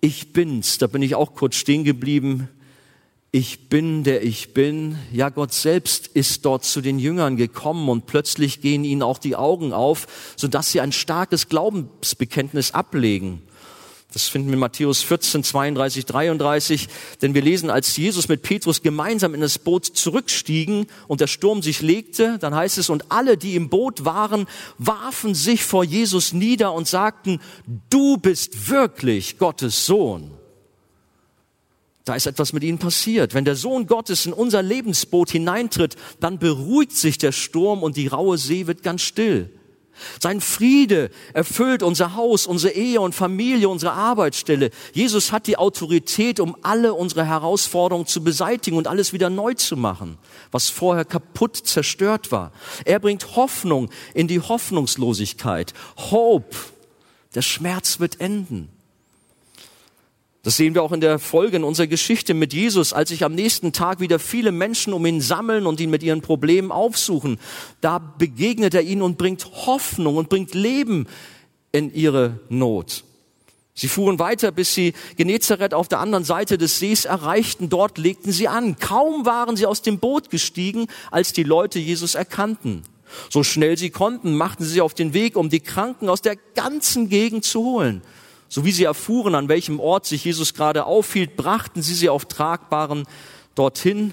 ich 0.00 0.32
bin's. 0.32 0.78
Da 0.78 0.86
bin 0.86 1.02
ich 1.02 1.14
auch 1.14 1.34
kurz 1.34 1.56
stehen 1.56 1.84
geblieben. 1.84 2.48
Ich 3.34 3.70
bin, 3.70 4.04
der 4.04 4.22
ich 4.22 4.52
bin. 4.52 4.98
Ja, 5.10 5.30
Gott 5.30 5.54
selbst 5.54 6.06
ist 6.06 6.44
dort 6.44 6.64
zu 6.64 6.82
den 6.82 6.98
Jüngern 6.98 7.38
gekommen 7.38 7.88
und 7.88 8.04
plötzlich 8.04 8.60
gehen 8.60 8.84
ihnen 8.84 9.02
auch 9.02 9.16
die 9.16 9.36
Augen 9.36 9.72
auf, 9.72 10.06
sodass 10.36 10.70
sie 10.70 10.82
ein 10.82 10.92
starkes 10.92 11.48
Glaubensbekenntnis 11.48 12.72
ablegen. 12.72 13.40
Das 14.12 14.28
finden 14.28 14.48
wir 14.48 14.54
in 14.54 14.58
Matthäus 14.60 15.00
14, 15.00 15.44
32, 15.44 16.04
33. 16.04 16.88
Denn 17.22 17.32
wir 17.32 17.40
lesen, 17.40 17.70
als 17.70 17.96
Jesus 17.96 18.28
mit 18.28 18.42
Petrus 18.42 18.82
gemeinsam 18.82 19.32
in 19.32 19.40
das 19.40 19.58
Boot 19.58 19.86
zurückstiegen 19.86 20.86
und 21.08 21.22
der 21.22 21.26
Sturm 21.26 21.62
sich 21.62 21.80
legte, 21.80 22.36
dann 22.38 22.54
heißt 22.54 22.76
es, 22.76 22.90
und 22.90 23.10
alle, 23.10 23.38
die 23.38 23.54
im 23.54 23.70
Boot 23.70 24.04
waren, 24.04 24.46
warfen 24.76 25.34
sich 25.34 25.64
vor 25.64 25.84
Jesus 25.84 26.34
nieder 26.34 26.74
und 26.74 26.86
sagten, 26.86 27.40
du 27.88 28.18
bist 28.18 28.68
wirklich 28.68 29.38
Gottes 29.38 29.86
Sohn. 29.86 30.32
Da 32.04 32.16
ist 32.16 32.26
etwas 32.26 32.52
mit 32.52 32.64
ihnen 32.64 32.78
passiert. 32.78 33.34
Wenn 33.34 33.44
der 33.44 33.54
Sohn 33.54 33.86
Gottes 33.86 34.26
in 34.26 34.32
unser 34.32 34.62
Lebensboot 34.62 35.30
hineintritt, 35.30 35.96
dann 36.18 36.38
beruhigt 36.38 36.96
sich 36.96 37.18
der 37.18 37.32
Sturm 37.32 37.82
und 37.82 37.96
die 37.96 38.08
raue 38.08 38.38
See 38.38 38.66
wird 38.66 38.82
ganz 38.82 39.02
still. 39.02 39.50
Sein 40.20 40.40
Friede 40.40 41.10
erfüllt 41.32 41.82
unser 41.82 42.16
Haus, 42.16 42.46
unsere 42.46 42.74
Ehe 42.74 43.00
und 43.00 43.14
Familie, 43.14 43.68
unsere 43.68 43.92
Arbeitsstelle. 43.92 44.70
Jesus 44.92 45.32
hat 45.32 45.46
die 45.46 45.58
Autorität, 45.58 46.40
um 46.40 46.56
alle 46.62 46.94
unsere 46.94 47.26
Herausforderungen 47.26 48.06
zu 48.06 48.24
beseitigen 48.24 48.76
und 48.76 48.88
alles 48.88 49.12
wieder 49.12 49.30
neu 49.30 49.54
zu 49.54 49.76
machen, 49.76 50.18
was 50.50 50.70
vorher 50.70 51.04
kaputt 51.04 51.56
zerstört 51.56 52.32
war. 52.32 52.52
Er 52.84 52.98
bringt 52.98 53.36
Hoffnung 53.36 53.90
in 54.14 54.28
die 54.28 54.40
Hoffnungslosigkeit. 54.40 55.74
Hope. 56.10 56.56
Der 57.34 57.42
Schmerz 57.42 58.00
wird 58.00 58.20
enden. 58.20 58.68
Das 60.44 60.56
sehen 60.56 60.74
wir 60.74 60.82
auch 60.82 60.90
in 60.90 61.00
der 61.00 61.20
Folge 61.20 61.56
in 61.56 61.62
unserer 61.62 61.86
Geschichte 61.86 62.34
mit 62.34 62.52
Jesus, 62.52 62.92
als 62.92 63.10
sich 63.10 63.24
am 63.24 63.32
nächsten 63.32 63.72
Tag 63.72 64.00
wieder 64.00 64.18
viele 64.18 64.50
Menschen 64.50 64.92
um 64.92 65.06
ihn 65.06 65.20
sammeln 65.20 65.66
und 65.66 65.78
ihn 65.78 65.90
mit 65.90 66.02
ihren 66.02 66.20
Problemen 66.20 66.72
aufsuchen. 66.72 67.38
Da 67.80 67.98
begegnet 67.98 68.74
er 68.74 68.82
ihnen 68.82 69.02
und 69.02 69.18
bringt 69.18 69.46
Hoffnung 69.66 70.16
und 70.16 70.28
bringt 70.28 70.54
Leben 70.54 71.06
in 71.70 71.94
ihre 71.94 72.40
Not. 72.48 73.04
Sie 73.74 73.86
fuhren 73.86 74.18
weiter, 74.18 74.50
bis 74.50 74.74
sie 74.74 74.94
Genezareth 75.16 75.74
auf 75.74 75.86
der 75.86 76.00
anderen 76.00 76.24
Seite 76.24 76.58
des 76.58 76.80
Sees 76.80 77.04
erreichten. 77.04 77.68
Dort 77.68 77.96
legten 77.96 78.32
sie 78.32 78.48
an. 78.48 78.76
Kaum 78.78 79.24
waren 79.24 79.56
sie 79.56 79.64
aus 79.64 79.80
dem 79.80 80.00
Boot 80.00 80.28
gestiegen, 80.28 80.88
als 81.12 81.32
die 81.32 81.44
Leute 81.44 81.78
Jesus 81.78 82.16
erkannten. 82.16 82.82
So 83.30 83.44
schnell 83.44 83.78
sie 83.78 83.90
konnten, 83.90 84.34
machten 84.36 84.64
sie 84.64 84.70
sich 84.70 84.80
auf 84.80 84.94
den 84.94 85.14
Weg, 85.14 85.36
um 85.36 85.50
die 85.50 85.60
Kranken 85.60 86.08
aus 86.08 86.20
der 86.20 86.36
ganzen 86.54 87.08
Gegend 87.08 87.44
zu 87.44 87.62
holen. 87.62 88.02
So 88.52 88.66
wie 88.66 88.72
sie 88.72 88.84
erfuhren, 88.84 89.34
an 89.34 89.48
welchem 89.48 89.80
Ort 89.80 90.04
sich 90.04 90.26
Jesus 90.26 90.52
gerade 90.52 90.84
aufhielt, 90.84 91.38
brachten 91.38 91.80
sie 91.80 91.94
sie 91.94 92.10
auf 92.10 92.26
Tragbaren 92.26 93.04
dorthin. 93.54 94.12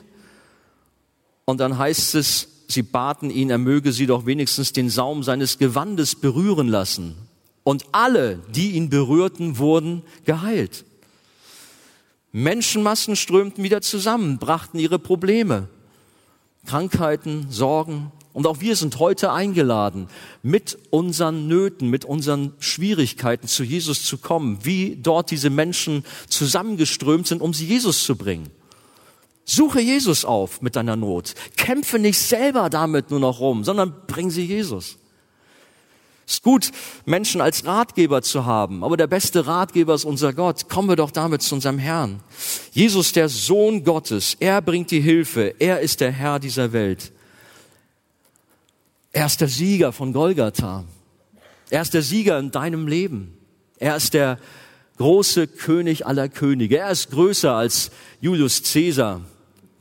Und 1.43 1.59
dann 1.59 1.77
heißt 1.77 2.15
es, 2.15 2.47
sie 2.69 2.83
baten 2.83 3.31
ihn, 3.31 3.49
er 3.49 3.57
möge 3.57 3.91
sie 3.91 4.05
doch 4.05 4.25
wenigstens 4.25 4.71
den 4.71 4.89
Saum 4.89 5.23
seines 5.23 5.57
Gewandes 5.57 6.15
berühren 6.15 6.69
lassen. 6.69 7.17
Und 7.65 7.87
alle, 7.91 8.39
die 8.55 8.71
ihn 8.71 8.89
berührten, 8.89 9.57
wurden 9.57 10.03
geheilt. 10.23 10.85
Menschenmassen 12.31 13.17
strömten 13.17 13.65
wieder 13.65 13.81
zusammen, 13.81 14.37
brachten 14.37 14.79
ihre 14.79 14.99
Probleme, 14.99 15.67
Krankheiten, 16.65 17.47
Sorgen, 17.49 18.13
und 18.39 18.47
auch 18.47 18.61
wir 18.61 18.77
sind 18.77 18.99
heute 18.99 19.33
eingeladen, 19.33 20.07
mit 20.43 20.77
unseren 20.91 21.49
Nöten, 21.49 21.89
mit 21.89 22.05
unseren 22.05 22.53
Schwierigkeiten 22.59 23.49
zu 23.49 23.65
Jesus 23.65 24.05
zu 24.05 24.17
kommen, 24.17 24.59
wie 24.63 24.95
dort 24.95 25.29
diese 25.29 25.49
Menschen 25.49 26.05
zusammengeströmt 26.29 27.27
sind, 27.27 27.41
um 27.41 27.53
sie 27.53 27.65
Jesus 27.65 28.05
zu 28.05 28.15
bringen. 28.15 28.49
Suche 29.43 29.81
Jesus 29.81 30.23
auf 30.23 30.61
mit 30.61 30.77
deiner 30.77 30.95
Not. 30.95 31.33
Kämpfe 31.57 31.99
nicht 31.99 32.17
selber 32.17 32.69
damit 32.69 33.11
nur 33.11 33.19
noch 33.19 33.41
rum, 33.41 33.65
sondern 33.65 33.93
bring 34.07 34.29
sie 34.29 34.45
Jesus. 34.45 34.97
Es 36.25 36.35
ist 36.35 36.43
gut, 36.43 36.71
Menschen 37.03 37.41
als 37.41 37.65
Ratgeber 37.65 38.21
zu 38.21 38.45
haben, 38.45 38.85
aber 38.85 38.95
der 38.95 39.07
beste 39.07 39.47
Ratgeber 39.47 39.95
ist 39.95 40.05
unser 40.05 40.31
Gott. 40.31 40.69
Kommen 40.69 40.87
wir 40.87 40.95
doch 40.95 41.11
damit 41.11 41.41
zu 41.41 41.55
unserem 41.55 41.77
Herrn. 41.77 42.21
Jesus, 42.71 43.11
der 43.11 43.27
Sohn 43.27 43.83
Gottes, 43.83 44.37
er 44.39 44.61
bringt 44.61 44.91
die 44.91 45.01
Hilfe, 45.01 45.55
er 45.59 45.81
ist 45.81 45.99
der 45.99 46.13
Herr 46.13 46.39
dieser 46.39 46.71
Welt. 46.71 47.11
Er 49.11 49.25
ist 49.25 49.41
der 49.41 49.47
Sieger 49.47 49.91
von 49.91 50.13
Golgatha. 50.13 50.83
Er 51.69 51.81
ist 51.81 51.93
der 51.93 52.01
Sieger 52.01 52.37
in 52.39 52.51
deinem 52.51 52.87
Leben. 52.87 53.37
Er 53.77 53.95
ist 53.95 54.13
der 54.13 54.37
große 54.97 55.47
König 55.47 56.05
aller 56.05 56.29
Könige. 56.29 56.77
Er 56.77 56.91
ist 56.91 57.11
größer 57.11 57.53
als 57.53 57.91
Julius 58.21 58.61
Caesar 58.63 59.21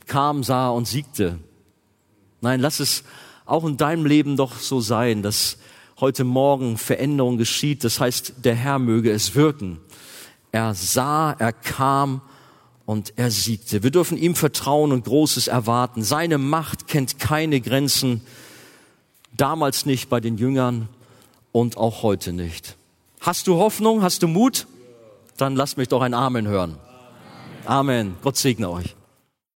kam, 0.09 0.43
sah 0.43 0.69
und 0.69 0.87
siegte. 0.87 1.39
Nein, 2.41 2.59
lass 2.59 2.79
es 2.79 3.03
auch 3.45 3.63
in 3.63 3.77
deinem 3.77 4.05
Leben 4.05 4.35
doch 4.35 4.59
so 4.59 4.81
sein, 4.81 5.21
dass 5.21 5.57
heute 5.99 6.23
Morgen 6.23 6.77
Veränderung 6.77 7.37
geschieht. 7.37 7.83
Das 7.83 7.99
heißt, 7.99 8.33
der 8.43 8.55
Herr 8.55 8.79
möge 8.79 9.11
es 9.11 9.35
wirken. 9.35 9.79
Er 10.51 10.73
sah, 10.73 11.31
er 11.33 11.53
kam 11.53 12.21
und 12.85 13.13
er 13.17 13.29
siegte. 13.29 13.83
Wir 13.83 13.91
dürfen 13.91 14.17
ihm 14.17 14.35
vertrauen 14.35 14.91
und 14.91 15.05
Großes 15.05 15.47
erwarten. 15.47 16.01
Seine 16.01 16.37
Macht 16.37 16.87
kennt 16.87 17.19
keine 17.19 17.61
Grenzen 17.61 18.21
damals 19.35 19.85
nicht 19.85 20.09
bei 20.09 20.19
den 20.19 20.37
Jüngern 20.37 20.89
und 21.51 21.77
auch 21.77 22.03
heute 22.03 22.33
nicht. 22.33 22.75
Hast 23.21 23.47
du 23.47 23.57
Hoffnung? 23.57 24.01
Hast 24.01 24.23
du 24.23 24.27
Mut? 24.27 24.67
Dann 25.37 25.55
lass 25.55 25.77
mich 25.77 25.87
doch 25.87 26.01
ein 26.01 26.13
Amen 26.13 26.47
hören. 26.47 26.77
Amen. 27.65 28.15
Gott 28.21 28.37
segne 28.37 28.69
euch. 28.69 28.95